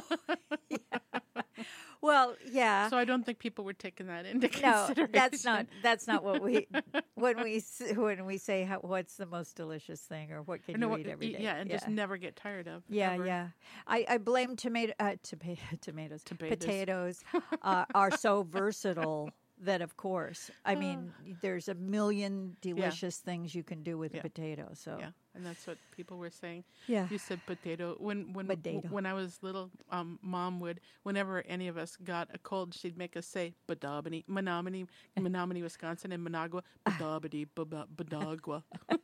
well, 2.03 2.35
yeah. 2.51 2.89
So 2.89 2.97
I 2.97 3.05
don't 3.05 3.25
think 3.25 3.39
people 3.39 3.65
were 3.65 3.73
taking 3.75 4.07
that 4.07 4.25
into 4.27 4.49
consideration. 4.49 4.95
no, 4.97 5.07
that's 5.13 5.45
not 5.45 5.67
that's 5.83 6.07
not 6.07 6.25
what 6.25 6.43
we 6.43 6.67
when 7.15 7.43
we 7.43 7.63
when 7.95 8.25
we 8.25 8.39
say 8.39 8.65
how, 8.65 8.79
what's 8.79 9.17
the 9.17 9.27
most 9.27 9.57
delicious 9.57 10.01
thing 10.01 10.33
or 10.33 10.43
what 10.43 10.65
can 10.65 10.81
you 10.81 10.97
eat 10.97 11.07
every 11.07 11.33
day. 11.33 11.39
Yeah, 11.43 11.57
and 11.57 11.71
just 11.71 11.89
never 11.89 12.17
get 12.17 12.37
tired 12.37 12.69
of. 12.69 12.83
Yeah, 12.89 13.13
ever. 13.13 13.27
yeah. 13.27 13.49
I, 13.87 14.05
I 14.09 14.19
blame 14.19 14.57
tomato, 14.57 14.93
uh, 14.99 15.17
toma- 15.23 15.57
tomatoes, 15.81 16.23
Tomatoes. 16.25 16.57
potatoes 16.59 17.25
uh, 17.63 17.85
are 17.95 18.11
so 18.11 18.43
versatile 18.43 19.31
that, 19.63 19.83
of 19.83 19.99
course, 19.99 20.51
I 20.65 20.75
mean, 20.75 21.13
there's 21.43 21.69
a 21.69 21.75
million 21.75 22.57
delicious 22.63 23.19
things 23.19 23.55
you 23.55 23.63
can 23.63 23.83
do 23.83 23.99
with 23.99 24.15
Yeah. 24.15 24.21
a 24.21 24.23
potato. 24.23 24.71
So, 24.73 24.97
Yeah, 24.99 25.11
and 25.35 25.45
that's 25.47 25.67
what 25.67 25.79
people 25.97 26.19
were 26.19 26.31
saying. 26.31 26.65
Yeah. 26.87 27.07
You 27.11 27.19
said 27.19 27.41
potato. 27.47 27.95
When 27.99 28.33
when 28.33 28.47
Potato. 28.47 28.89
when 28.89 29.07
I 29.07 29.15
was 29.15 29.39
little, 29.43 29.71
um, 29.91 30.19
mom 30.23 30.61
would 30.61 30.81
whenever 31.03 31.43
any 31.47 31.69
of 31.69 31.77
us 31.77 31.97
got 32.03 32.29
a 32.35 32.39
cold, 32.39 32.75
she'd 32.75 32.97
make 32.99 33.17
us 33.17 33.27
say 33.27 33.55
Badabani, 33.69 34.25
Menominee, 34.27 34.87
Menominee, 35.19 35.63
Wisconsin, 35.63 36.13
and 36.13 36.23
Managua, 36.25 36.63
Baba- 36.99 37.87
Badagua. 37.97 38.63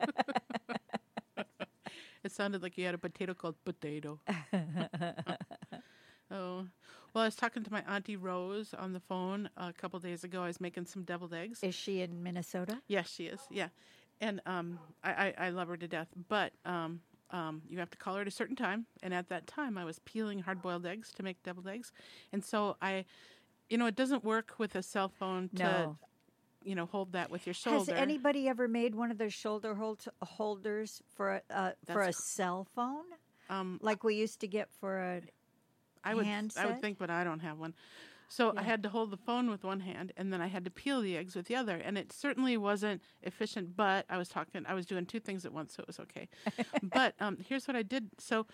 it 2.24 2.32
sounded 2.32 2.62
like 2.62 2.76
you 2.76 2.84
had 2.84 2.94
a 2.94 2.98
potato 2.98 3.34
called 3.34 3.54
potato. 3.64 4.20
oh. 6.30 6.66
Well, 7.14 7.22
I 7.22 7.28
was 7.28 7.36
talking 7.36 7.62
to 7.62 7.72
my 7.72 7.82
auntie 7.88 8.16
Rose 8.16 8.74
on 8.74 8.92
the 8.92 9.00
phone 9.00 9.48
a 9.56 9.72
couple 9.72 9.98
days 10.00 10.22
ago. 10.22 10.42
I 10.42 10.48
was 10.48 10.60
making 10.60 10.84
some 10.84 11.02
deviled 11.02 11.32
eggs. 11.32 11.60
is 11.62 11.74
she 11.74 12.02
in 12.02 12.22
Minnesota? 12.22 12.82
Yes, 12.88 13.10
she 13.10 13.24
is. 13.26 13.40
Yeah, 13.50 13.68
and 14.20 14.40
um, 14.46 14.78
I, 15.02 15.10
I, 15.38 15.46
I 15.46 15.48
love 15.50 15.68
her 15.68 15.76
to 15.76 15.88
death. 15.88 16.08
But 16.28 16.52
um, 16.64 17.00
um, 17.30 17.62
you 17.68 17.78
have 17.78 17.90
to 17.90 17.98
call 17.98 18.14
her 18.14 18.20
at 18.22 18.28
a 18.28 18.30
certain 18.30 18.56
time, 18.56 18.86
and 19.02 19.12
at 19.12 19.28
that 19.28 19.46
time, 19.46 19.76
I 19.76 19.84
was 19.84 19.98
peeling 20.00 20.40
hard-boiled 20.40 20.86
eggs 20.86 21.12
to 21.16 21.22
make 21.22 21.42
deviled 21.42 21.68
eggs, 21.68 21.92
and 22.32 22.44
so 22.44 22.76
I, 22.80 23.04
you 23.68 23.78
know, 23.78 23.86
it 23.86 23.96
doesn't 23.96 24.24
work 24.24 24.54
with 24.58 24.74
a 24.76 24.82
cell 24.82 25.08
phone 25.08 25.48
to, 25.56 25.62
No. 25.62 25.98
you 26.64 26.74
know, 26.74 26.86
hold 26.86 27.12
that 27.12 27.30
with 27.30 27.46
your 27.46 27.54
shoulder. 27.54 27.92
Has 27.92 28.00
anybody 28.00 28.48
ever 28.48 28.68
made 28.68 28.94
one 28.94 29.10
of 29.10 29.18
those 29.18 29.34
shoulder 29.34 29.74
hold- 29.74 30.06
holders 30.22 31.02
for 31.16 31.42
a, 31.50 31.54
uh, 31.54 31.70
for 31.86 32.02
a 32.02 32.12
cell 32.12 32.66
phone, 32.74 33.04
um, 33.50 33.78
like 33.82 34.04
we 34.04 34.14
used 34.14 34.40
to 34.40 34.46
get 34.48 34.68
for 34.80 34.98
a? 34.98 35.22
I 36.04 36.14
would, 36.14 36.26
I 36.56 36.66
would 36.66 36.80
think, 36.80 36.98
but 36.98 37.10
I 37.10 37.24
don't 37.24 37.40
have 37.40 37.58
one. 37.58 37.74
So 38.28 38.52
I 38.56 38.62
had 38.62 38.82
to 38.82 38.88
hold 38.88 39.10
the 39.10 39.16
phone 39.16 39.50
with 39.50 39.64
one 39.64 39.80
hand, 39.80 40.12
and 40.16 40.32
then 40.32 40.40
I 40.40 40.48
had 40.48 40.64
to 40.64 40.70
peel 40.70 41.00
the 41.00 41.16
eggs 41.16 41.36
with 41.36 41.46
the 41.46 41.56
other, 41.56 41.76
and 41.76 41.96
it 41.96 42.12
certainly 42.12 42.56
wasn't 42.56 43.02
efficient. 43.22 43.76
But 43.76 44.04
I 44.10 44.18
was 44.18 44.28
talking, 44.28 44.64
I 44.66 44.74
was 44.74 44.86
doing 44.86 45.06
two 45.06 45.20
things 45.20 45.44
at 45.44 45.52
once, 45.52 45.74
so 45.74 45.82
it 45.82 45.86
was 45.86 46.00
okay. 46.00 46.28
but 46.82 47.14
um, 47.20 47.38
here's 47.48 47.68
what 47.68 47.76
I 47.76 47.82
did. 47.82 48.10
So 48.18 48.46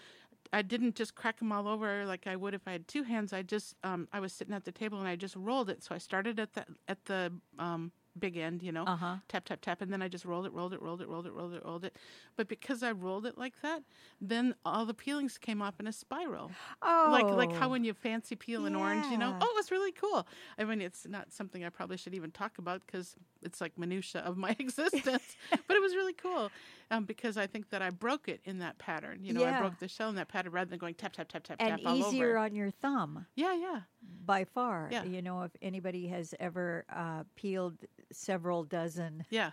I 0.53 0.63
didn't 0.63 0.95
just 0.95 1.15
crack 1.15 1.39
them 1.39 1.53
all 1.53 1.67
over 1.67 2.05
like 2.05 2.27
I 2.27 2.37
would 2.37 2.55
if 2.55 2.63
I 2.67 2.73
had 2.73 2.87
two 2.87 3.03
hands. 3.03 3.33
I 3.33 3.43
just, 3.43 3.75
um, 3.83 4.09
I 4.13 4.21
was 4.21 4.33
sitting 4.33 4.55
at 4.55 4.65
the 4.65 4.73
table 4.73 4.99
and 4.99 5.09
I 5.09 5.17
just 5.17 5.37
rolled 5.37 5.71
it. 5.71 5.83
So 5.83 5.95
I 5.95 5.99
started 5.99 6.39
at 6.39 6.53
the 6.53 6.67
at 6.89 7.05
the 7.07 7.33
um, 7.59 7.93
big 8.19 8.37
end, 8.37 8.63
you 8.63 8.73
know, 8.73 8.85
Uh 8.85 8.97
huh. 8.97 9.17
tap 9.29 9.45
tap 9.45 9.61
tap 9.63 9.81
and 9.81 9.93
then 9.93 10.03
i 10.03 10.09
just 10.09 10.25
rolled 10.25 10.45
it 10.47 10.53
rolled 10.53 10.73
it 10.75 10.83
rolled 10.83 11.01
it 11.01 11.09
rolled 11.09 11.27
it 11.27 11.33
rolled 11.33 11.55
it 11.55 11.65
rolled 11.65 11.85
it. 11.85 11.97
But 12.37 12.47
because 12.49 12.83
i 12.83 12.93
rolled 12.93 13.25
it 13.27 13.39
like 13.39 13.55
that 13.63 13.83
then 14.21 14.55
all 14.65 14.85
the 14.85 14.95
peelings 14.95 15.39
came 15.39 15.63
off 15.63 15.81
in 15.81 15.87
a 15.87 15.93
spiral. 15.93 16.51
Oh, 16.83 17.09
like 17.11 17.31
like 17.33 17.53
how 17.53 17.69
when 17.71 17.85
you 17.85 17.95
fancy 17.95 18.37
peel 18.37 18.67
an 18.67 18.77
orange 18.77 19.07
you 19.11 19.17
know 19.19 19.35
oh 19.41 19.51
it 19.55 19.57
was 19.57 19.71
really 19.71 19.93
cool. 19.93 20.27
I 20.59 20.65
mean 20.65 20.81
it's 20.81 21.07
not 21.09 21.33
something 21.33 21.65
i 21.65 21.69
probably 21.71 21.97
should 21.97 22.15
even 22.15 22.31
talk 22.31 22.59
about 22.59 22.83
because 22.87 23.17
it's 23.43 23.61
like 23.61 23.77
minutia 23.79 24.21
of 24.21 24.37
my 24.37 24.51
existence 24.59 25.37
but 25.51 25.77
it 25.77 25.81
was 25.83 25.95
really 25.95 26.13
cool 26.13 26.51
um, 26.91 27.05
because 27.05 27.37
i 27.37 27.47
think 27.47 27.71
that 27.71 27.83
i 27.83 27.91
broke 27.91 28.29
it 28.29 28.41
in 28.45 28.59
that 28.59 28.79
pattern 28.79 29.19
you 29.25 29.33
know 29.33 29.43
i 29.45 29.59
broke 29.59 29.79
the 29.79 29.89
shell 29.89 30.09
in 30.11 30.15
that 30.17 30.29
pattern 30.29 30.53
rather 30.53 30.69
than 30.71 30.79
going 30.79 30.95
tap 30.95 31.13
tap 31.13 31.29
tap 31.29 31.43
tap 31.45 31.57
and 31.61 31.71
tap 31.71 31.81
all 31.87 31.97
over. 32.05 32.09
easier 32.09 32.37
on 32.37 32.55
your 32.55 32.71
thumb. 32.71 33.27
yeah 33.35 33.55
yeah 33.55 33.81
by 34.25 34.45
far. 34.45 34.89
Yeah. 34.91 35.05
You 35.05 35.23
know, 35.23 35.43
if 35.43 35.53
anybody 35.61 36.07
has 36.09 36.35
ever 36.41 36.85
uh, 36.95 37.25
peeled 37.37 37.77
several 38.13 38.65
dozen 38.65 39.25
yeah 39.31 39.53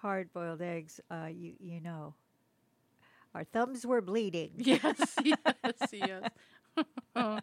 hard 0.00 0.32
boiled 0.32 0.60
eggs, 0.62 1.00
uh, 1.10 1.28
you 1.30 1.54
you 1.60 1.80
know. 1.80 2.14
Our 3.34 3.44
thumbs 3.44 3.86
were 3.86 4.02
bleeding. 4.02 4.52
yes 4.58 5.16
yes 5.24 5.34
yes 5.92 6.28
are 7.16 7.42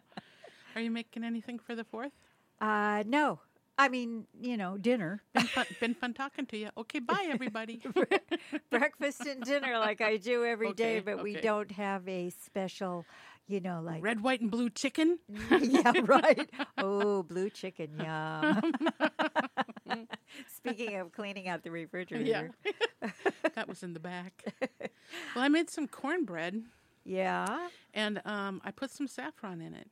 you 0.80 0.90
making 0.90 1.24
anything 1.24 1.58
for 1.58 1.74
the 1.74 1.84
fourth 1.84 2.12
Uh, 2.60 3.02
no. 3.06 3.40
I 3.78 3.88
mean, 3.88 4.26
you 4.38 4.58
know, 4.58 4.76
dinner, 4.76 5.22
been 5.32 5.46
fun, 5.46 5.66
been 5.80 5.94
fun 5.94 6.12
talking 6.12 6.44
to 6.46 6.56
you. 6.58 6.68
Okay, 6.76 6.98
bye 6.98 7.28
everybody. 7.30 7.80
breakfast 8.70 9.24
and 9.26 9.42
dinner 9.42 9.78
like 9.78 10.02
I 10.02 10.18
do 10.18 10.44
every 10.44 10.74
day, 10.74 10.98
Okay, 10.98 11.00
but 11.00 11.22
we 11.22 11.36
don't 11.36 11.70
have 11.72 12.06
a 12.06 12.28
special, 12.28 13.06
you 13.50 13.60
know, 13.60 13.80
like 13.84 14.02
Red, 14.02 14.22
white, 14.22 14.40
and 14.40 14.50
blue 14.50 14.70
chicken. 14.70 15.18
yeah, 15.60 15.92
right. 16.04 16.48
Oh, 16.78 17.22
blue 17.22 17.50
chicken, 17.50 17.90
yum. 17.98 18.72
Speaking 20.56 20.96
of 20.96 21.12
cleaning 21.12 21.48
out 21.48 21.62
the 21.62 21.70
refrigerator. 21.70 22.50
Yeah. 23.02 23.10
that 23.54 23.68
was 23.68 23.82
in 23.82 23.94
the 23.94 24.00
back. 24.00 24.44
Well, 25.34 25.44
I 25.44 25.48
made 25.48 25.70
some 25.70 25.88
cornbread 25.88 26.62
Yeah. 27.04 27.68
and 27.94 28.20
um, 28.24 28.60
I 28.64 28.70
put 28.70 28.90
some 28.90 29.08
saffron 29.08 29.60
in 29.60 29.74
it. 29.74 29.88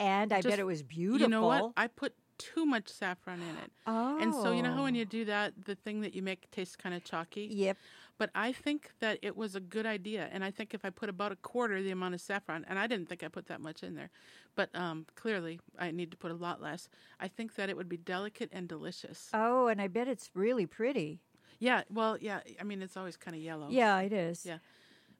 And 0.00 0.32
I 0.32 0.38
Just- 0.38 0.48
bet 0.48 0.58
it 0.58 0.66
was 0.66 0.82
beautiful. 0.82 1.20
You 1.20 1.28
know 1.28 1.46
what? 1.46 1.72
I 1.76 1.86
put 1.86 2.14
too 2.38 2.64
much 2.64 2.88
saffron 2.88 3.40
in 3.40 3.56
it. 3.64 3.72
oh. 3.86 4.18
And 4.20 4.32
so 4.32 4.52
you 4.52 4.62
know 4.62 4.72
how 4.72 4.82
when 4.84 4.94
you 4.94 5.04
do 5.04 5.24
that, 5.24 5.52
the 5.64 5.74
thing 5.74 6.02
that 6.02 6.14
you 6.14 6.22
make 6.22 6.48
tastes 6.52 6.76
kind 6.76 6.94
of 6.94 7.02
chalky. 7.04 7.48
Yep. 7.52 7.76
But 8.18 8.30
I 8.34 8.52
think 8.52 8.90
that 8.98 9.18
it 9.22 9.36
was 9.36 9.54
a 9.54 9.60
good 9.60 9.86
idea, 9.86 10.28
and 10.32 10.42
I 10.44 10.50
think 10.50 10.74
if 10.74 10.84
I 10.84 10.90
put 10.90 11.08
about 11.08 11.30
a 11.30 11.36
quarter 11.36 11.80
the 11.82 11.92
amount 11.92 12.14
of 12.14 12.20
saffron, 12.20 12.66
and 12.68 12.78
I 12.78 12.86
didn't 12.88 13.08
think 13.08 13.22
I 13.22 13.28
put 13.28 13.46
that 13.46 13.60
much 13.60 13.82
in 13.84 13.94
there, 13.94 14.10
but 14.56 14.74
um, 14.74 15.06
clearly 15.14 15.60
I 15.78 15.92
need 15.92 16.10
to 16.10 16.16
put 16.16 16.32
a 16.32 16.34
lot 16.34 16.60
less. 16.60 16.88
I 17.20 17.28
think 17.28 17.54
that 17.54 17.70
it 17.70 17.76
would 17.76 17.88
be 17.88 17.96
delicate 17.96 18.50
and 18.52 18.68
delicious. 18.68 19.28
Oh, 19.32 19.68
and 19.68 19.80
I 19.80 19.86
bet 19.86 20.08
it's 20.08 20.30
really 20.34 20.66
pretty. 20.66 21.20
yeah, 21.60 21.82
well, 21.90 22.18
yeah. 22.20 22.40
I 22.60 22.64
mean, 22.64 22.82
it's 22.82 22.96
always 22.96 23.16
kind 23.16 23.36
of 23.36 23.42
yellow. 23.42 23.68
Yeah, 23.70 24.00
it 24.00 24.12
is. 24.12 24.44
Yeah. 24.44 24.58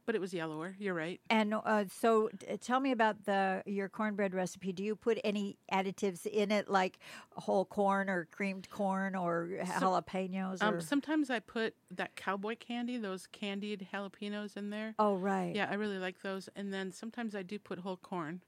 But 0.09 0.15
it 0.15 0.23
was 0.23 0.33
yellower. 0.33 0.75
You're 0.79 0.95
right. 0.95 1.21
And 1.29 1.53
uh, 1.53 1.85
so, 2.01 2.31
t- 2.39 2.57
tell 2.57 2.81
me 2.81 2.93
about 2.93 3.27
the 3.27 3.63
your 3.67 3.91
cornbread 3.91 4.33
recipe. 4.33 4.73
Do 4.73 4.83
you 4.83 4.97
put 4.97 5.19
any 5.23 5.59
additives 5.71 6.25
in 6.25 6.51
it, 6.51 6.67
like 6.67 6.99
whole 7.35 7.67
corn 7.67 8.09
or 8.09 8.27
creamed 8.31 8.71
corn 8.71 9.15
or 9.15 9.51
jalapenos? 9.79 10.63
Or 10.63 10.77
Um, 10.77 10.81
sometimes 10.81 11.29
I 11.29 11.41
put 11.41 11.75
that 11.91 12.17
cowboy 12.17 12.57
candy, 12.59 12.97
those 12.97 13.27
candied 13.27 13.87
jalapenos 13.93 14.57
in 14.57 14.71
there. 14.71 14.95
oh, 14.99 15.15
right. 15.17 15.55
Yeah, 15.55 15.69
I 15.71 15.75
really 15.75 15.99
like 15.99 16.23
those. 16.23 16.49
And 16.57 16.73
then 16.73 16.91
sometimes 16.91 17.35
I 17.35 17.43
do 17.43 17.59
put 17.59 17.81
whole 17.81 17.99
corn. 17.99 18.41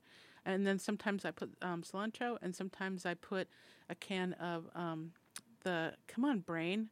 And 0.46 0.66
then 0.66 0.78
sometimes 0.78 1.26
I 1.26 1.30
put 1.30 1.50
um, 1.60 1.82
cilantro, 1.82 2.38
and 2.40 2.56
sometimes 2.56 3.04
I 3.04 3.12
put 3.12 3.48
a 3.90 3.94
can 3.94 4.32
of 4.40 4.64
um, 4.74 5.12
the, 5.62 5.92
come 6.08 6.24
on, 6.24 6.38
brain, 6.38 6.88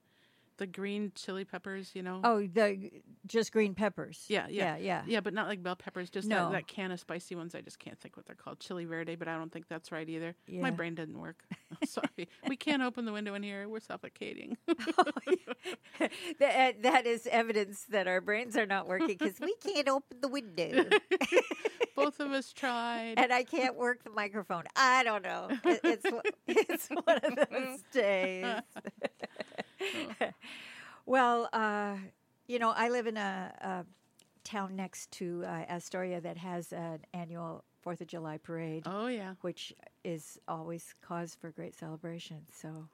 the 0.58 0.66
green 0.66 1.12
chili 1.14 1.44
peppers, 1.44 1.92
you 1.94 2.02
know? 2.02 2.20
Oh, 2.22 2.46
the 2.46 2.90
just 3.26 3.52
green 3.52 3.74
peppers. 3.74 4.24
Yeah, 4.28 4.46
yeah. 4.48 4.76
yeah, 4.76 4.82
yeah. 4.82 5.02
Yeah, 5.06 5.20
but 5.20 5.32
not 5.34 5.46
like 5.48 5.62
bell 5.62 5.76
peppers, 5.76 6.10
just 6.10 6.28
No. 6.28 6.46
that, 6.50 6.52
that 6.52 6.66
can 6.68 6.90
of 6.90 7.00
spicy 7.00 7.34
ones. 7.34 7.54
I 7.54 7.60
just 7.62 7.78
can't 7.78 7.98
think 7.98 8.16
what 8.16 8.26
they're 8.26 8.36
called. 8.36 8.60
Chili 8.60 8.84
verde, 8.84 9.14
but 9.16 9.28
I 9.28 9.36
don't 9.36 9.50
think 9.52 9.68
that's 9.68 9.90
right 9.90 10.08
either. 10.08 10.34
Yeah. 10.46 10.60
My 10.62 10.70
brain 10.70 10.94
doesn't 10.94 11.18
work. 11.18 11.44
Sorry. 11.86 12.28
we 12.48 12.56
can't 12.56 12.82
open 12.82 13.04
the 13.04 13.12
window 13.12 13.34
in 13.34 13.42
here. 13.42 13.68
We're 13.68 13.80
suffocating. 13.80 14.56
that, 16.38 16.82
that 16.82 17.06
is 17.06 17.26
evidence 17.30 17.84
that 17.90 18.06
our 18.06 18.20
brains 18.20 18.56
are 18.56 18.66
not 18.66 18.86
working 18.88 19.08
because 19.08 19.38
we 19.40 19.54
can't 19.64 19.88
open 19.88 20.18
the 20.20 20.28
window 20.28 20.84
Both 21.94 22.20
of 22.20 22.30
us 22.32 22.52
tried. 22.52 23.14
and 23.16 23.32
I 23.32 23.42
can't 23.42 23.76
work 23.76 24.04
the 24.04 24.10
microphone. 24.10 24.64
I 24.76 25.02
don't 25.02 25.22
know. 25.22 25.48
It, 25.64 25.80
it's 25.84 26.06
it's 26.46 26.88
one 26.88 27.18
of 27.22 27.34
those 27.50 27.82
days. 27.92 28.44
well, 31.06 31.48
uh, 31.52 31.96
you 32.46 32.58
know, 32.58 32.70
I 32.74 32.88
live 32.88 33.06
in 33.06 33.16
a, 33.16 33.52
a 33.60 33.84
town 34.44 34.76
next 34.76 35.10
to 35.12 35.44
uh, 35.46 35.64
Astoria 35.68 36.20
that 36.20 36.36
has 36.38 36.72
an 36.72 37.00
annual 37.12 37.64
Fourth 37.82 38.00
of 38.00 38.08
July 38.08 38.38
parade. 38.38 38.82
oh, 38.86 39.06
yeah. 39.06 39.34
which 39.42 39.72
is 40.04 40.38
always 40.48 40.94
cause 41.00 41.36
for 41.40 41.50
great 41.52 41.74
celebration. 41.78 42.38
So, 42.52 42.88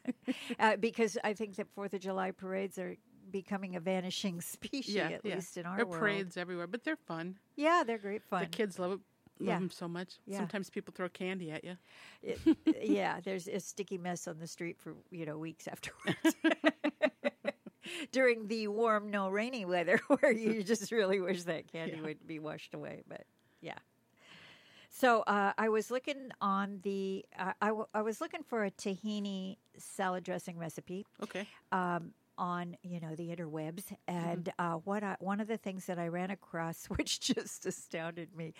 uh, 0.58 0.76
because 0.76 1.16
I 1.22 1.32
think 1.34 1.56
that 1.56 1.68
Fourth 1.74 1.94
of 1.94 2.00
July 2.00 2.32
parades 2.32 2.76
are 2.78 2.96
becoming 3.30 3.76
a 3.76 3.80
vanishing 3.80 4.40
species, 4.42 4.94
Yeah, 4.94 5.08
at 5.10 5.20
yeah. 5.24 5.36
least 5.36 5.56
in 5.56 5.66
our 5.66 5.76
There 5.76 5.86
are 5.86 5.88
world. 5.88 6.00
parades 6.00 6.36
everywhere, 6.36 6.66
but 6.66 6.82
they're 6.84 6.96
fun. 6.96 7.36
Yeah, 7.56 7.84
they're 7.86 7.96
great 7.98 8.22
fun. 8.24 8.40
The 8.42 8.46
kids 8.48 8.78
love 8.78 8.92
it. 8.92 9.00
Love 9.40 9.48
Yeah. 9.48 9.58
them 9.58 9.70
so 9.70 9.88
much. 9.88 10.14
Yeah. 10.26 10.38
Sometimes 10.38 10.70
people 10.70 10.92
throw 10.96 11.08
candy 11.08 11.50
at 11.50 11.64
you. 11.64 11.76
It- 12.22 12.38
yeah, 12.88 13.20
there's 13.20 13.48
a 13.48 13.58
sticky 13.60 13.98
mess 13.98 14.28
on 14.28 14.38
the 14.38 14.46
street 14.46 14.78
for 14.78 14.94
you 15.10 15.26
know 15.26 15.36
weeks 15.38 15.66
afterwards. 15.68 16.18
During 18.12 18.46
the 18.48 18.68
warm, 18.68 19.10
no 19.10 19.28
rainy 19.28 19.64
weather, 19.64 20.00
where 20.08 20.32
you 20.32 20.62
just 20.62 20.90
really 20.90 21.20
wish 21.20 21.42
that 21.44 21.70
candy 21.70 21.96
Yeah. 21.96 22.02
would 22.02 22.26
be 22.26 22.38
washed 22.38 22.72
away, 22.74 23.02
but 23.08 23.24
yeah. 23.60 23.74
So 24.88 25.22
uh, 25.22 25.52
I 25.58 25.68
was 25.68 25.90
looking 25.90 26.30
on 26.40 26.78
the, 26.82 27.24
uh, 27.38 27.52
I, 27.60 27.66
w- 27.68 27.86
I 27.92 28.00
was 28.02 28.20
looking 28.20 28.42
for 28.44 28.64
a 28.64 28.70
tahini 28.70 29.56
salad 29.76 30.22
dressing 30.24 30.56
recipe. 30.56 31.04
Okay. 31.22 31.46
um, 31.72 32.12
on 32.38 32.76
you 32.82 33.00
know 33.00 33.14
the 33.14 33.28
interwebs, 33.34 33.84
and 34.08 34.52
uh, 34.58 34.74
what 34.84 35.02
I, 35.02 35.16
one 35.20 35.40
of 35.40 35.48
the 35.48 35.56
things 35.56 35.86
that 35.86 35.98
I 35.98 36.08
ran 36.08 36.30
across, 36.30 36.86
which 36.96 37.20
just 37.20 37.66
astounded 37.66 38.34
me, 38.36 38.54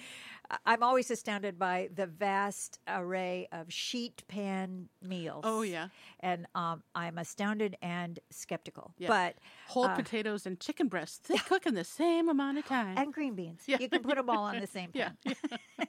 I'm 0.66 0.82
always 0.82 1.10
astounded 1.10 1.58
by 1.58 1.88
the 1.94 2.06
vast 2.06 2.78
array 2.88 3.48
of 3.52 3.72
sheet 3.72 4.22
pan 4.28 4.88
meals. 5.02 5.42
Oh, 5.46 5.62
yeah. 5.62 5.88
and 6.20 6.46
um, 6.54 6.82
I'm 6.94 7.18
astounded 7.18 7.76
and 7.82 8.18
skeptical. 8.30 8.92
Yeah. 8.98 9.08
But 9.08 9.36
Whole 9.68 9.84
Uh, 9.84 9.96
potatoes 9.96 10.46
and 10.46 10.58
chicken 10.60 10.88
breasts. 10.88 11.28
They 11.28 11.38
cook 11.38 11.66
in 11.66 11.74
the 11.74 11.84
same 11.84 12.28
amount 12.28 12.58
of 12.58 12.66
time. 12.66 12.96
and 12.98 13.12
green 13.12 13.34
beans, 13.34 13.62
Yeah. 13.66 13.78
you 13.80 13.88
can 13.88 14.02
put 14.02 14.16
them 14.16 14.28
all 14.30 14.44
on 14.44 14.60
the 14.60 14.66
same 14.66 14.90
yeah. 14.94 15.10
pan. 15.24 15.34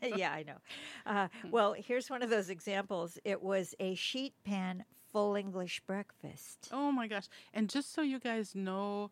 yeah, 0.15 0.31
I 0.31 0.43
know. 0.43 0.57
Uh, 1.05 1.27
well, 1.51 1.73
here's 1.73 2.09
one 2.09 2.21
of 2.21 2.29
those 2.29 2.49
examples. 2.49 3.17
It 3.23 3.41
was 3.41 3.75
a 3.79 3.95
sheet 3.95 4.33
pan 4.43 4.85
full 5.15 5.35
English 5.37 5.79
breakfast. 5.87 6.67
Oh 6.73 6.91
my 6.91 7.07
gosh. 7.07 7.27
And 7.53 7.69
just 7.69 7.93
so 7.93 8.01
you 8.01 8.19
guys 8.19 8.53
know 8.53 9.11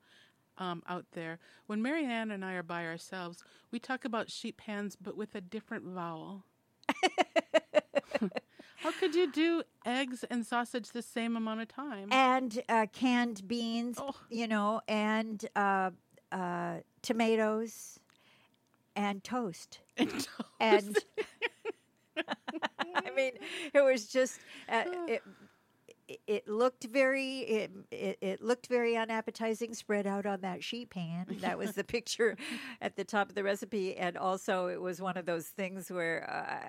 um, 0.57 0.83
out 0.89 1.05
there, 1.13 1.39
when 1.67 1.81
Marianne 1.81 2.29
and 2.29 2.43
I 2.43 2.55
are 2.55 2.61
by 2.63 2.85
ourselves, 2.85 3.41
we 3.71 3.79
talk 3.79 4.03
about 4.03 4.29
sheep 4.29 4.57
pans 4.57 4.97
but 5.01 5.15
with 5.15 5.33
a 5.33 5.39
different 5.39 5.85
vowel. 5.85 6.43
How 8.77 8.91
could 8.99 9.15
you 9.15 9.31
do 9.31 9.63
eggs 9.85 10.25
and 10.29 10.45
sausage 10.45 10.89
the 10.89 11.01
same 11.01 11.37
amount 11.37 11.61
of 11.61 11.69
time? 11.69 12.09
and 12.11 12.61
uh, 12.67 12.85
canned 12.91 13.47
beans, 13.47 13.97
Oh. 13.97 14.13
you 14.29 14.45
know, 14.49 14.81
and 14.89 15.45
uh, 15.55 15.91
uh, 16.33 16.79
tomatoes 17.01 17.97
and 18.97 19.23
toast. 19.23 19.79
And 19.97 20.09
toast. 20.11 20.25
And 20.59 20.97
I 22.95 23.09
mean, 23.15 23.31
it 23.73 23.81
was 23.81 24.07
just 24.07 24.39
uh, 24.67 24.83
it. 25.07 25.23
It 26.27 26.47
looked 26.47 26.83
very 26.85 27.39
it, 27.39 27.71
it 27.91 28.17
it 28.21 28.41
looked 28.41 28.67
very 28.67 28.97
unappetizing 28.97 29.73
spread 29.73 30.05
out 30.05 30.25
on 30.25 30.41
that 30.41 30.63
sheet 30.63 30.89
pan. 30.89 31.25
That 31.41 31.57
was 31.57 31.73
the 31.73 31.83
picture 31.83 32.35
at 32.81 32.95
the 32.95 33.03
top 33.03 33.29
of 33.29 33.35
the 33.35 33.43
recipe, 33.43 33.95
and 33.95 34.17
also 34.17 34.67
it 34.67 34.81
was 34.81 35.01
one 35.01 35.17
of 35.17 35.25
those 35.25 35.47
things 35.47 35.89
where 35.89 36.65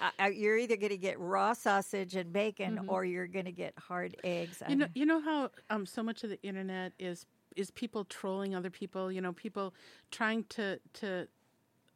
uh, 0.00 0.12
uh, 0.18 0.26
you're 0.26 0.58
either 0.58 0.76
going 0.76 0.90
to 0.90 0.96
get 0.96 1.18
raw 1.20 1.52
sausage 1.52 2.14
and 2.16 2.32
bacon, 2.32 2.86
or 2.88 3.04
you're 3.04 3.26
going 3.26 3.44
to 3.44 3.52
get 3.52 3.74
hard 3.78 4.16
eggs. 4.24 4.58
Mm-hmm. 4.58 4.70
You 4.70 4.76
know, 4.76 4.86
you 4.94 5.06
know 5.06 5.20
how 5.20 5.50
um, 5.70 5.86
so 5.86 6.02
much 6.02 6.24
of 6.24 6.30
the 6.30 6.42
internet 6.42 6.92
is 6.98 7.26
is 7.56 7.70
people 7.70 8.04
trolling 8.04 8.54
other 8.54 8.70
people. 8.70 9.12
You 9.12 9.20
know, 9.20 9.32
people 9.32 9.74
trying 10.10 10.44
to 10.50 10.80
to 10.94 11.28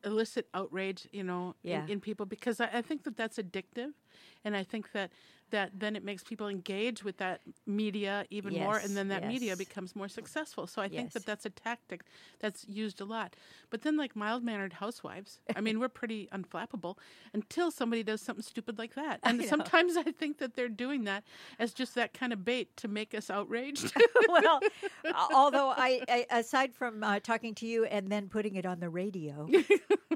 elicit 0.05 0.47
outrage. 0.55 1.09
You 1.13 1.25
know, 1.25 1.55
Yeah. 1.63 1.85
in, 1.85 1.91
in 1.93 2.01
people 2.01 2.27
because 2.27 2.61
I, 2.61 2.69
I 2.75 2.83
think 2.83 3.03
that 3.05 3.17
that's 3.17 3.39
addictive, 3.39 3.93
and 4.45 4.57
I 4.57 4.63
think 4.63 4.93
that 4.93 5.11
that 5.51 5.71
then 5.79 5.97
it 5.97 6.05
makes 6.05 6.23
people 6.23 6.49
engage 6.49 7.05
with 7.05 7.19
that 7.19 7.41
media 7.67 8.25
even 8.31 8.55
more, 8.55 8.79
and 8.79 8.97
then 8.97 9.09
that 9.09 9.27
media 9.27 9.57
becomes 9.57 9.95
more 9.97 10.09
successful. 10.09 10.67
So 10.67 10.83
I 10.83 10.89
think 10.89 11.13
that 11.13 11.27
that's 11.27 11.47
a 11.47 11.51
tactic 11.51 12.03
that's 12.41 12.67
used 12.69 13.01
a 13.01 13.05
lot. 13.05 13.35
But 13.71 13.83
then, 13.83 13.97
like 13.97 14.17
mild 14.17 14.43
mannered 14.43 14.75
housewives, 14.75 15.41
I 15.55 15.61
mean, 15.61 15.81
we're 15.81 15.89
pretty 15.89 16.29
unflappable 16.33 16.97
until 17.33 17.71
somebody 17.71 18.03
does 18.03 18.21
something 18.21 18.43
stupid 18.43 18.79
like 18.79 18.95
that, 18.95 19.21
and 19.23 19.39
know. 19.39 19.45
sometimes 19.45 19.97
I 19.97 20.05
think 20.05 20.39
that 20.39 20.55
they're 20.55 20.69
doing 20.69 21.05
that 21.05 21.25
as 21.59 21.73
just 21.73 21.95
that 21.95 22.15
kind 22.15 22.33
of 22.33 22.45
bait 22.45 22.77
to 22.79 22.89
make 22.89 23.15
us 23.15 23.31
outraged. 23.31 23.93
well, 24.29 24.61
although 25.33 25.71
I, 25.71 26.03
I 26.09 26.27
aside 26.31 26.75
from 26.75 27.03
uh, 27.03 27.21
talking 27.21 27.55
to 27.57 27.67
you 27.67 27.85
and 27.85 28.11
then 28.11 28.29
putting 28.29 28.57
it 28.57 28.67
on 28.67 28.81
the 28.81 28.89
radio, 28.89 29.49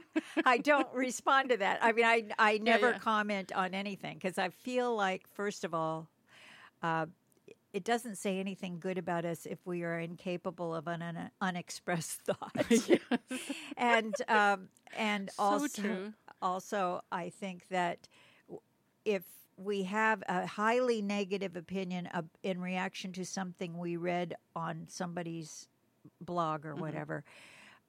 I 0.44 0.58
don't 0.58 0.92
respond 0.92 1.50
to 1.50 1.56
that. 1.58 1.78
I 1.82 1.92
mean, 1.92 2.04
I 2.04 2.24
I 2.38 2.58
never 2.58 2.90
yeah. 2.90 2.98
comment 2.98 3.52
on 3.52 3.74
anything 3.74 4.14
because 4.14 4.38
I 4.38 4.50
feel 4.50 4.94
like 4.94 5.26
first 5.28 5.64
of 5.64 5.74
all, 5.74 6.08
uh, 6.82 7.06
it 7.72 7.84
doesn't 7.84 8.16
say 8.16 8.38
anything 8.38 8.78
good 8.78 8.98
about 8.98 9.24
us 9.24 9.46
if 9.46 9.58
we 9.66 9.82
are 9.82 9.98
incapable 9.98 10.74
of 10.74 10.86
an 10.86 11.02
un- 11.02 11.30
unexpressed 11.40 12.20
thought. 12.26 12.54
and 13.76 14.14
um, 14.28 14.68
and 14.96 15.30
So 15.30 15.42
also 15.42 15.68
true. 15.68 16.12
also 16.40 17.02
I 17.10 17.30
think 17.30 17.66
that 17.70 18.08
if 19.04 19.22
we 19.56 19.84
have 19.84 20.22
a 20.28 20.46
highly 20.46 21.02
negative 21.02 21.56
opinion 21.56 22.08
in 22.42 22.60
reaction 22.60 23.12
to 23.12 23.24
something 23.24 23.78
we 23.78 23.96
read 23.96 24.34
on 24.56 24.86
somebody's 24.88 25.68
blog 26.20 26.66
or 26.66 26.74
whatever, 26.74 27.24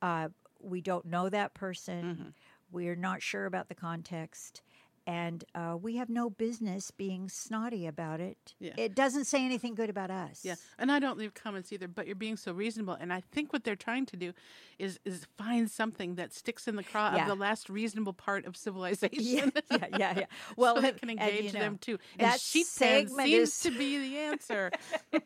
uh, 0.01 0.29
we 0.63 0.81
don't 0.81 1.05
know 1.05 1.29
that 1.29 1.53
person. 1.53 2.03
Mm-hmm. 2.03 2.29
We're 2.71 2.95
not 2.95 3.21
sure 3.21 3.45
about 3.45 3.69
the 3.69 3.75
context. 3.75 4.61
And 5.05 5.43
uh, 5.55 5.75
we 5.81 5.97
have 5.97 6.09
no 6.09 6.29
business 6.29 6.91
being 6.91 7.29
snotty 7.29 7.85
about 7.87 8.19
it. 8.19 8.53
Yeah. 8.59 8.73
It 8.77 8.95
doesn't 8.95 9.25
say 9.25 9.43
anything 9.45 9.75
good 9.75 9.89
about 9.89 10.11
us. 10.11 10.41
Yeah, 10.43 10.55
and 10.79 10.91
I 10.91 10.99
don't 10.99 11.17
leave 11.17 11.33
comments 11.33 11.71
either. 11.73 11.87
But 11.87 12.07
you're 12.07 12.15
being 12.15 12.37
so 12.37 12.51
reasonable, 12.53 12.93
and 12.93 13.11
I 13.11 13.21
think 13.31 13.51
what 13.53 13.63
they're 13.63 13.75
trying 13.75 14.05
to 14.07 14.17
do 14.17 14.33
is 14.79 14.99
is 15.05 15.27
find 15.37 15.69
something 15.69 16.15
that 16.15 16.33
sticks 16.33 16.67
in 16.67 16.75
the 16.75 16.83
craw 16.83 17.13
Yeah. 17.15 17.23
of 17.23 17.27
the 17.27 17.35
last 17.35 17.69
reasonable 17.69 18.13
part 18.13 18.45
of 18.45 18.55
civilization. 18.57 19.19
Yeah, 19.19 19.49
yeah, 19.71 19.85
yeah, 19.97 20.19
yeah. 20.19 20.25
Well, 20.55 20.75
so 20.75 20.81
they 20.81 20.89
and- 20.89 20.99
can 20.99 21.09
and, 21.09 21.19
engage 21.19 21.45
you 21.45 21.53
know, 21.53 21.59
them 21.59 21.77
too. 21.77 21.97
And 22.17 22.31
that 22.31 22.39
sheep 22.39 22.65
segment 22.67 23.27
seems 23.27 23.49
is- 23.49 23.59
to 23.61 23.71
be 23.71 23.97
the 23.97 24.17
answer. 24.19 24.71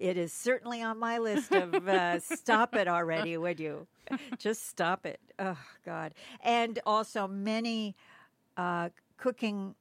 It 0.00 0.16
is 0.16 0.32
certainly 0.32 0.82
on 0.82 0.98
my 0.98 1.18
list 1.18 1.52
of 1.52 1.86
uh, 1.88 2.20
stop 2.20 2.74
it 2.74 2.88
already, 2.88 3.36
would 3.36 3.60
you? 3.60 3.86
Just 4.38 4.68
stop 4.68 5.04
it. 5.04 5.20
Oh, 5.38 5.58
God. 5.84 6.14
And 6.42 6.78
also, 6.86 7.26
many 7.26 7.94
uh, 8.56 8.88
cooking 9.16 9.74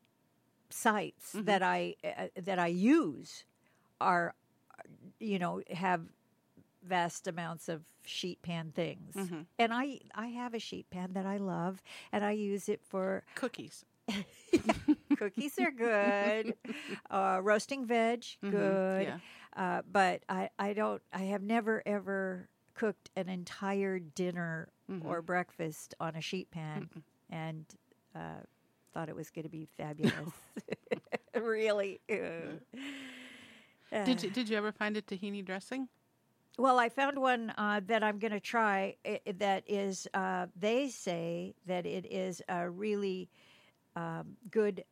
sites 0.70 1.34
Mm-hmm. 1.34 1.46
that 1.46 1.64
I 1.64 1.96
uh, 2.04 2.28
that 2.42 2.60
I 2.60 2.68
use 2.68 3.46
are, 4.02 4.34
you 5.20 5.40
know, 5.40 5.62
have 5.72 6.02
vast 6.84 7.28
amounts 7.28 7.70
of 7.70 7.82
sheet 8.06 8.42
pan 8.42 8.72
things. 8.76 9.16
Mm-hmm. 9.16 9.42
And 9.60 9.74
I 9.74 10.00
I 10.14 10.28
have 10.28 10.54
a 10.54 10.60
sheet 10.60 10.90
pan 10.90 11.14
that 11.14 11.26
I 11.26 11.38
love, 11.38 11.82
and 12.12 12.24
I 12.24 12.32
use 12.32 12.70
it 12.70 12.82
for 12.84 13.24
Cookies. 13.36 13.86
cookies 15.18 15.58
are 15.60 15.72
good, 15.72 16.54
uh, 17.10 17.40
roasting 17.42 17.86
veg 17.86 18.24
good. 18.42 19.04
yeah. 19.08 19.18
Uh, 19.56 19.82
but 19.92 20.22
I, 20.30 20.50
I 20.60 20.74
don't 20.74 21.02
I 21.14 21.24
have 21.24 21.42
never 21.42 21.82
ever 21.86 22.50
cooked 22.76 23.10
an 23.16 23.30
entire 23.30 24.00
dinner 24.00 24.68
or 25.04 25.22
breakfast 25.22 25.96
on 26.00 26.16
a 26.16 26.22
sheet 26.22 26.52
pan 26.52 26.90
and 27.32 27.66
uh, 28.16 28.44
thought 28.96 29.10
it 29.10 29.16
was 29.16 29.30
going 29.30 29.44
to 29.44 29.50
be 29.50 29.68
fabulous. 29.78 30.14
really. 31.36 32.00
uh, 32.10 32.16
Did 34.06 34.24
you 34.24 34.30
did 34.30 34.50
you 34.50 34.58
ever 34.58 34.72
find 34.72 34.96
a 34.98 35.02
tahini 35.02 35.44
dressing? 35.46 35.88
Well, 36.58 36.80
I 36.80 36.88
found 36.88 37.20
one 37.20 37.54
uh, 37.58 37.82
that 37.88 38.02
I'm 38.02 38.18
going 38.18 38.32
to 38.32 38.40
try. 38.40 38.96
i 39.06 39.20
i- 39.28 39.32
that 39.40 39.64
is, 39.68 40.08
uh, 40.14 40.46
they 40.58 40.88
say 40.88 41.54
that 41.68 41.86
it 41.86 42.06
is 42.10 42.42
a 42.48 42.70
really 42.70 43.28
um, 43.98 44.38
good 44.50 44.86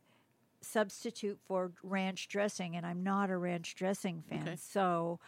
substitute 0.62 1.40
for 1.46 1.72
ranch 1.82 2.28
dressing, 2.28 2.76
and 2.76 2.86
I'm 2.86 3.02
not 3.02 3.30
a 3.30 3.38
ranch 3.38 3.76
dressing 3.76 4.24
fan, 4.30 4.42
Okay. 4.42 4.56
so 4.58 5.20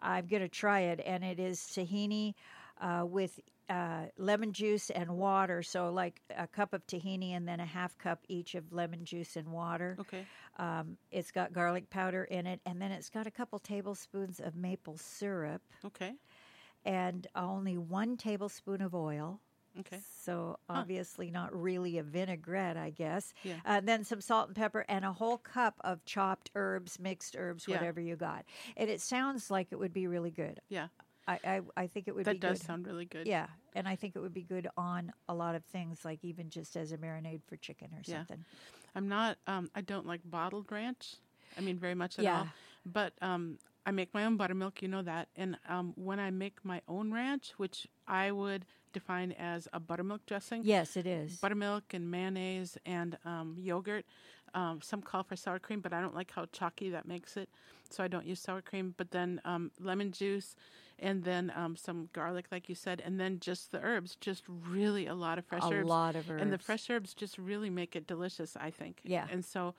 I'm 0.00 0.28
going 0.28 0.42
to 0.42 0.48
try 0.48 0.80
it. 0.82 1.00
And 1.04 1.24
it 1.24 1.40
is 1.40 1.58
tahini 1.58 2.34
uh, 2.80 3.04
with 3.04 3.40
uh, 3.70 4.06
lemon 4.18 4.52
juice 4.52 4.90
and 4.90 5.10
water, 5.16 5.62
so 5.62 5.90
like 5.92 6.20
a 6.36 6.46
cup 6.46 6.74
of 6.74 6.84
tahini 6.86 7.30
and 7.36 7.46
then 7.48 7.60
a 7.60 7.64
half 7.64 7.96
cup 7.96 8.18
each 8.28 8.54
of 8.56 8.72
lemon 8.72 9.04
juice 9.04 9.36
and 9.36 9.48
water. 9.48 9.96
Okay. 10.00 10.26
Um, 10.58 10.96
it's 11.10 11.30
got 11.30 11.52
garlic 11.52 11.88
powder 11.88 12.24
in 12.24 12.46
it, 12.46 12.60
and 12.66 12.82
then 12.82 12.90
it's 12.90 13.08
got 13.08 13.26
a 13.26 13.30
couple 13.30 13.58
tablespoons 13.60 14.40
of 14.40 14.56
maple 14.56 14.98
syrup 14.98 15.62
Okay. 15.86 16.12
and 16.84 17.26
only 17.34 17.78
one 17.78 18.16
tablespoon 18.16 18.82
of 18.82 18.94
oil. 18.94 19.40
Okay. 19.78 20.00
So 20.24 20.58
obviously 20.68 21.30
not 21.30 21.54
really 21.54 21.98
a 21.98 22.02
vinaigrette, 22.02 22.76
I 22.76 22.90
guess. 22.90 23.32
Yeah. 23.44 23.54
Uh, 23.64 23.80
then 23.80 24.02
some 24.02 24.20
salt 24.20 24.48
and 24.48 24.56
pepper 24.56 24.84
and 24.88 25.04
a 25.04 25.12
whole 25.12 25.38
cup 25.38 25.74
of 25.84 26.04
chopped 26.04 26.50
herbs, 26.56 26.98
mixed 26.98 27.36
herbs, 27.38 27.66
Yeah. 27.68 27.76
whatever 27.76 28.00
you 28.00 28.16
got. 28.16 28.44
And 28.76 28.90
it 28.90 29.00
sounds 29.00 29.48
like 29.48 29.68
it 29.70 29.78
would 29.78 29.92
be 29.92 30.08
really 30.08 30.32
good. 30.32 30.60
Yeah. 30.68 30.88
I 31.28 31.38
I, 31.44 31.60
I 31.76 31.86
think 31.86 32.08
it 32.08 32.14
would 32.14 32.24
be 32.24 32.32
good. 32.32 32.40
That 32.40 32.40
be 32.40 32.52
does 32.52 32.58
good. 32.60 32.66
sound 32.66 32.86
really 32.86 33.04
good. 33.04 33.26
Yeah, 33.26 33.46
and 33.74 33.88
I 33.88 33.96
think 33.96 34.16
it 34.16 34.20
would 34.20 34.34
be 34.34 34.42
good 34.42 34.68
on 34.76 35.12
a 35.28 35.34
lot 35.34 35.54
of 35.54 35.64
things, 35.64 36.04
like 36.04 36.24
even 36.24 36.50
just 36.50 36.76
as 36.76 36.92
a 36.92 36.98
marinade 36.98 37.42
for 37.48 37.56
chicken 37.56 37.88
or 37.96 38.02
Yeah. 38.04 38.18
something. 38.18 38.44
I'm 38.94 39.08
not. 39.08 39.38
Um, 39.46 39.70
I 39.74 39.80
don't 39.82 40.06
like 40.06 40.20
bottled 40.24 40.70
ranch. 40.70 41.14
I 41.56 41.60
mean, 41.60 41.78
very 41.78 41.94
much 41.94 42.18
at 42.18 42.24
Yeah. 42.24 42.38
all. 42.38 42.48
But 42.86 43.12
um, 43.22 43.58
I 43.86 43.90
make 43.92 44.12
my 44.14 44.24
own 44.24 44.36
buttermilk. 44.36 44.82
You 44.82 44.88
know 44.88 45.02
that. 45.02 45.28
And 45.36 45.56
um, 45.68 45.92
when 45.96 46.18
I 46.18 46.30
make 46.30 46.64
my 46.64 46.80
own 46.88 47.12
ranch, 47.12 47.52
which 47.56 47.86
I 48.08 48.30
would 48.32 48.64
define 48.92 49.32
as 49.32 49.68
a 49.72 49.78
buttermilk 49.80 50.26
dressing, 50.26 50.64
Yes, 50.64 50.96
it 50.96 51.06
is. 51.06 51.38
buttermilk 51.40 51.94
and 51.94 52.10
mayonnaise 52.10 52.76
and 52.84 53.16
um, 53.24 53.56
yogurt. 53.58 54.04
Um, 54.52 54.80
some 54.82 55.00
call 55.00 55.22
for 55.22 55.36
sour 55.36 55.60
cream, 55.60 55.80
but 55.80 55.92
I 55.92 56.00
don't 56.00 56.14
like 56.14 56.32
how 56.32 56.46
chalky 56.50 56.90
that 56.90 57.06
makes 57.06 57.36
it, 57.36 57.48
so 57.88 58.02
I 58.02 58.08
don't 58.08 58.26
use 58.26 58.40
sour 58.40 58.60
cream. 58.60 58.94
But 58.96 59.12
then 59.12 59.40
um, 59.44 59.70
lemon 59.78 60.10
juice, 60.10 60.56
and 61.00 61.24
then 61.24 61.52
um, 61.56 61.76
some 61.76 62.08
garlic, 62.12 62.46
like 62.52 62.68
you 62.68 62.74
said, 62.74 63.00
and 63.04 63.18
then 63.18 63.40
just 63.40 63.72
the 63.72 63.80
herbs. 63.80 64.16
Just 64.20 64.44
really 64.48 65.06
a 65.06 65.14
lot 65.14 65.38
of 65.38 65.44
fresh 65.46 65.62
a 65.64 65.72
herbs. 65.72 65.88
lot 65.88 66.14
of 66.16 66.30
herbs. 66.30 66.42
And 66.42 66.52
the 66.52 66.58
fresh 66.58 66.88
herbs 66.90 67.14
just 67.14 67.38
really 67.38 67.70
make 67.70 67.96
it 67.96 68.06
delicious, 68.06 68.56
I 68.56 68.70
think. 68.70 69.00
Yeah. 69.04 69.26
And 69.30 69.44
so, 69.44 69.74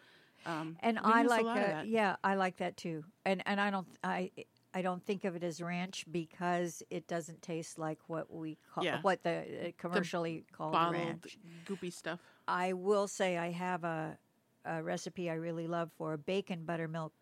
um, 0.46 0.76
and 0.82 1.00
I 1.04 1.24
a 1.24 1.28
like 1.28 1.46
that. 1.46 1.88
yeah, 1.88 2.16
I 2.24 2.36
like 2.36 2.58
that 2.58 2.76
too. 2.78 3.04
And 3.26 3.42
and 3.46 3.62
I 3.62 3.70
don't 3.70 3.88
I 4.04 4.32
I 4.74 4.82
don't 4.82 5.04
think 5.06 5.26
of 5.26 5.36
it 5.36 5.44
as 5.44 5.62
ranch 5.62 6.06
because 6.12 6.82
it 6.90 7.08
doesn't 7.08 7.42
taste 7.42 7.78
like 7.78 8.00
what 8.08 8.34
we 8.34 8.58
call 8.74 8.84
Yeah. 8.84 9.00
what 9.02 9.22
the 9.24 9.40
uh, 9.68 9.72
commercially 9.78 10.46
called 10.52 10.72
bottled 10.74 10.96
ranch. 10.96 11.38
goopy 11.66 11.94
stuff. 11.94 12.20
I 12.48 12.74
will 12.74 13.08
say 13.08 13.38
I 13.38 13.52
have 13.52 13.84
a 13.84 14.18
a 14.66 14.82
recipe 14.84 15.30
I 15.30 15.34
really 15.36 15.68
love 15.68 15.92
for 15.98 16.14
a 16.14 16.18
bacon 16.20 16.66
buttermilk 16.66 17.14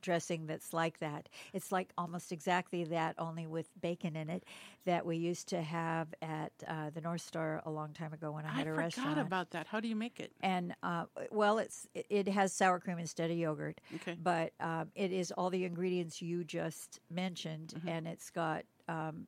dressing 0.00 0.46
that's 0.46 0.72
like 0.72 0.98
that. 1.00 1.28
It's 1.52 1.70
like 1.72 1.90
almost 1.98 2.32
exactly 2.32 2.84
that, 2.84 3.14
only 3.18 3.46
with 3.46 3.68
bacon 3.80 4.16
in 4.16 4.28
it, 4.30 4.44
that 4.84 5.04
we 5.06 5.16
used 5.16 5.48
to 5.48 5.62
have 5.62 6.08
at 6.22 6.52
uh, 6.66 6.90
the 6.90 7.00
North 7.00 7.20
Star 7.22 7.62
a 7.66 7.70
long 7.70 7.92
time 7.92 8.12
ago 8.12 8.32
when 8.32 8.44
I 8.44 8.48
I 8.48 8.52
had 8.52 8.66
a 8.66 8.70
forgot 8.70 8.78
restaurant. 8.84 9.18
about 9.20 9.50
that. 9.50 9.66
How 9.66 9.80
do 9.80 9.88
you 9.88 9.96
make 9.96 10.20
it? 10.20 10.32
and 10.40 10.74
uh, 10.82 11.04
well, 11.30 11.58
it's 11.58 11.86
it- 11.94 12.06
it 12.10 12.28
has 12.28 12.52
sour 12.52 12.80
cream 12.80 12.98
instead 12.98 13.30
of 13.30 13.36
yogurt. 13.36 13.80
Okay. 13.96 14.16
But 14.22 14.52
um, 14.60 14.90
it 14.94 15.12
is 15.12 15.30
all 15.32 15.50
the 15.50 15.64
ingredients 15.64 16.20
you 16.22 16.44
just 16.44 17.00
mentioned, 17.10 17.74
Mm-hmm. 17.76 17.88
and 17.88 18.06
it's 18.06 18.30
got 18.30 18.64
um, 18.88 19.26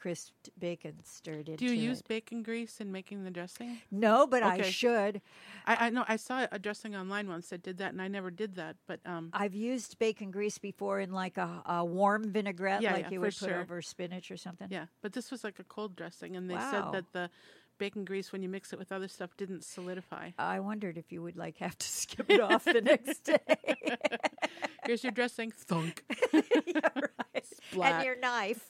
crisped 0.00 0.50
bacon 0.58 0.94
stirred 1.04 1.48
into 1.48 1.64
Do 1.64 1.66
you 1.72 1.88
use 1.88 2.00
it. 2.00 2.08
bacon 2.08 2.42
grease 2.42 2.80
in 2.80 2.92
making 2.92 3.24
the 3.24 3.30
dressing? 3.30 3.80
No, 3.90 4.26
but 4.26 4.42
I 4.42 4.62
should. 4.70 5.20
I, 5.66 5.86
I 5.86 5.90
know 5.90 6.04
I 6.08 6.16
saw 6.16 6.46
a 6.52 6.58
dressing 6.58 6.94
online 6.94 7.28
once 7.28 7.48
that 7.48 7.62
did 7.62 7.78
that, 7.78 7.92
and 7.92 8.00
I 8.00 8.08
never 8.08 8.30
did 8.30 8.54
that. 8.56 8.76
But 8.86 9.00
um, 9.04 9.30
I've 9.32 9.54
used 9.54 9.98
bacon 9.98 10.30
grease 10.30 10.58
before 10.58 11.00
in 11.00 11.12
like 11.12 11.36
a, 11.36 11.62
a 11.66 11.84
warm 11.84 12.30
vinaigrette, 12.30 12.82
Yeah, 12.82 12.92
like 12.92 13.04
yeah, 13.04 13.10
you 13.10 13.20
would 13.20 13.36
put 13.36 13.48
sure. 13.48 13.60
over 13.60 13.82
spinach 13.82 14.30
or 14.30 14.36
something. 14.36 14.68
yeah, 14.70 14.86
but 15.02 15.12
this 15.12 15.30
was 15.30 15.44
like 15.44 15.58
a 15.58 15.64
cold 15.64 15.96
dressing, 15.96 16.36
and 16.36 16.48
they 16.50 16.54
Wow. 16.54 16.70
said 16.70 16.92
that 16.92 17.12
the 17.12 17.30
bacon 17.78 18.04
grease, 18.04 18.32
when 18.32 18.42
you 18.42 18.48
mix 18.48 18.72
it 18.72 18.78
with 18.78 18.90
other 18.92 19.08
stuff, 19.08 19.36
didn't 19.36 19.64
solidify. 19.64 20.30
I 20.38 20.60
wondered 20.60 20.98
if 20.98 21.12
you 21.12 21.22
would 21.22 21.36
like 21.36 21.58
have 21.58 21.76
to 21.78 21.86
skip 21.88 22.30
it 22.30 22.40
off 22.40 22.64
the 22.64 22.80
next 22.80 23.24
day. 23.24 23.38
Here's 24.86 25.02
your 25.02 25.12
dressing, 25.12 25.50
thunk. 25.52 26.02
yeah, 26.32 26.80
right. 26.96 27.44
And 27.84 28.04
your 28.04 28.16
knife. 28.18 28.68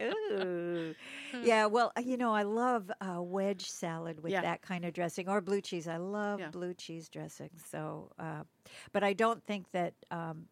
Ooh. 0.00 0.94
Yeah, 1.42 1.66
well, 1.66 1.92
you 2.00 2.16
know, 2.16 2.32
I 2.32 2.42
love 2.44 2.90
uh, 3.00 3.20
wedge 3.20 3.66
salad 3.68 4.22
with 4.22 4.32
Yeah. 4.32 4.40
that 4.42 4.62
kind 4.62 4.84
of 4.84 4.92
dressing, 4.94 5.28
or 5.28 5.40
blue 5.40 5.60
cheese. 5.60 5.86
I 5.88 5.96
love 5.98 6.40
Yeah. 6.40 6.48
blue 6.50 6.74
cheese 6.74 7.08
dressing. 7.08 7.50
So, 7.70 8.10
uh, 8.18 8.44
but 8.92 9.02
I 9.02 9.12
don't 9.12 9.42
think 9.44 9.70
that 9.72 9.94
um, 10.10 10.46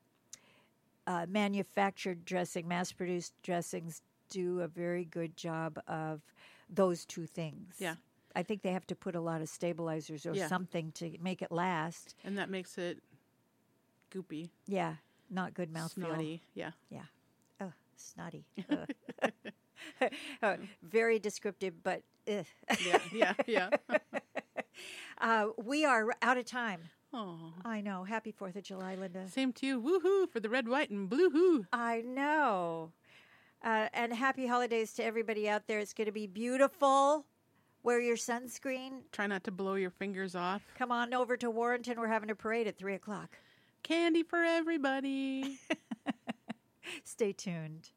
uh, 1.07 1.27
manufactured 1.29 2.25
dressing, 2.25 2.67
mass-produced 2.69 3.33
dressings, 3.43 4.03
do 4.29 4.61
a 4.61 4.69
very 4.69 5.05
good 5.05 5.37
job 5.37 5.79
of 5.87 6.21
those 6.69 7.05
two 7.05 7.27
things. 7.27 7.77
Yeah. 7.79 7.95
I 8.35 8.43
think 8.43 8.63
they 8.63 8.73
have 8.73 8.87
to 8.89 8.97
put 8.97 9.15
a 9.15 9.21
lot 9.21 9.41
of 9.41 9.49
stabilizers 9.49 10.27
or 10.27 10.35
Yeah. 10.35 10.49
something 10.49 10.91
to 10.93 11.17
make 11.21 11.43
it 11.43 11.53
last. 11.53 12.15
and 12.25 12.37
that 12.39 12.51
makes 12.51 12.77
it 12.79 13.03
goopy, 14.11 14.51
Yeah, 14.67 14.97
not 15.31 15.55
good 15.55 15.73
mouthfeel. 15.73 15.91
snotty. 16.07 16.43
Yeah. 16.55 16.73
Yeah. 16.91 17.05
Snotty. 17.97 18.45
Uh, 20.43 20.57
very 20.83 21.19
descriptive, 21.19 21.83
but 21.83 22.03
ugh. 22.31 22.47
Yeah. 22.85 22.99
Yeah. 23.13 23.35
Yeah. 23.47 23.71
uh, 25.21 25.49
we 25.63 25.85
are 25.85 26.09
out 26.23 26.39
of 26.39 26.45
time. 26.45 26.81
oh. 27.13 27.53
I 27.65 27.81
know. 27.81 28.05
Happy 28.05 28.33
Fourth 28.33 28.57
of 28.57 28.63
July, 28.63 28.95
Linda. 28.95 29.29
Same 29.29 29.53
to 29.55 29.67
you. 29.67 29.81
Woohoo 29.81 30.29
for 30.31 30.41
the 30.41 30.49
red, 30.49 30.69
white, 30.69 30.91
and 30.91 31.09
blue 31.09 31.31
hoo. 31.31 31.67
I 31.73 32.01
know. 32.03 32.93
Uh, 33.65 33.89
and 33.93 34.13
happy 34.13 34.47
holidays 34.47 34.93
to 34.95 35.05
everybody 35.05 35.49
out 35.49 35.67
there. 35.69 35.79
It's 35.79 35.95
going 35.95 36.07
to 36.07 36.13
be 36.13 36.27
beautiful. 36.27 37.27
Wear 37.85 38.01
your 38.01 38.17
sunscreen. 38.17 39.03
Try 39.13 39.27
not 39.27 39.45
to 39.45 39.51
blow 39.51 39.75
your 39.75 39.91
fingers 39.91 40.35
off. 40.35 40.63
Come 40.79 40.93
on 40.93 41.13
over 41.15 41.37
to 41.37 41.51
Warrenton. 41.51 41.99
We're 41.99 42.09
having 42.09 42.31
a 42.31 42.35
parade 42.35 42.67
at 42.67 42.77
three 42.77 42.95
o'clock. 42.95 43.39
Candy 43.83 44.23
for 44.23 44.43
everybody. 44.43 45.59
Stay 47.05 47.33
tuned. 47.33 47.91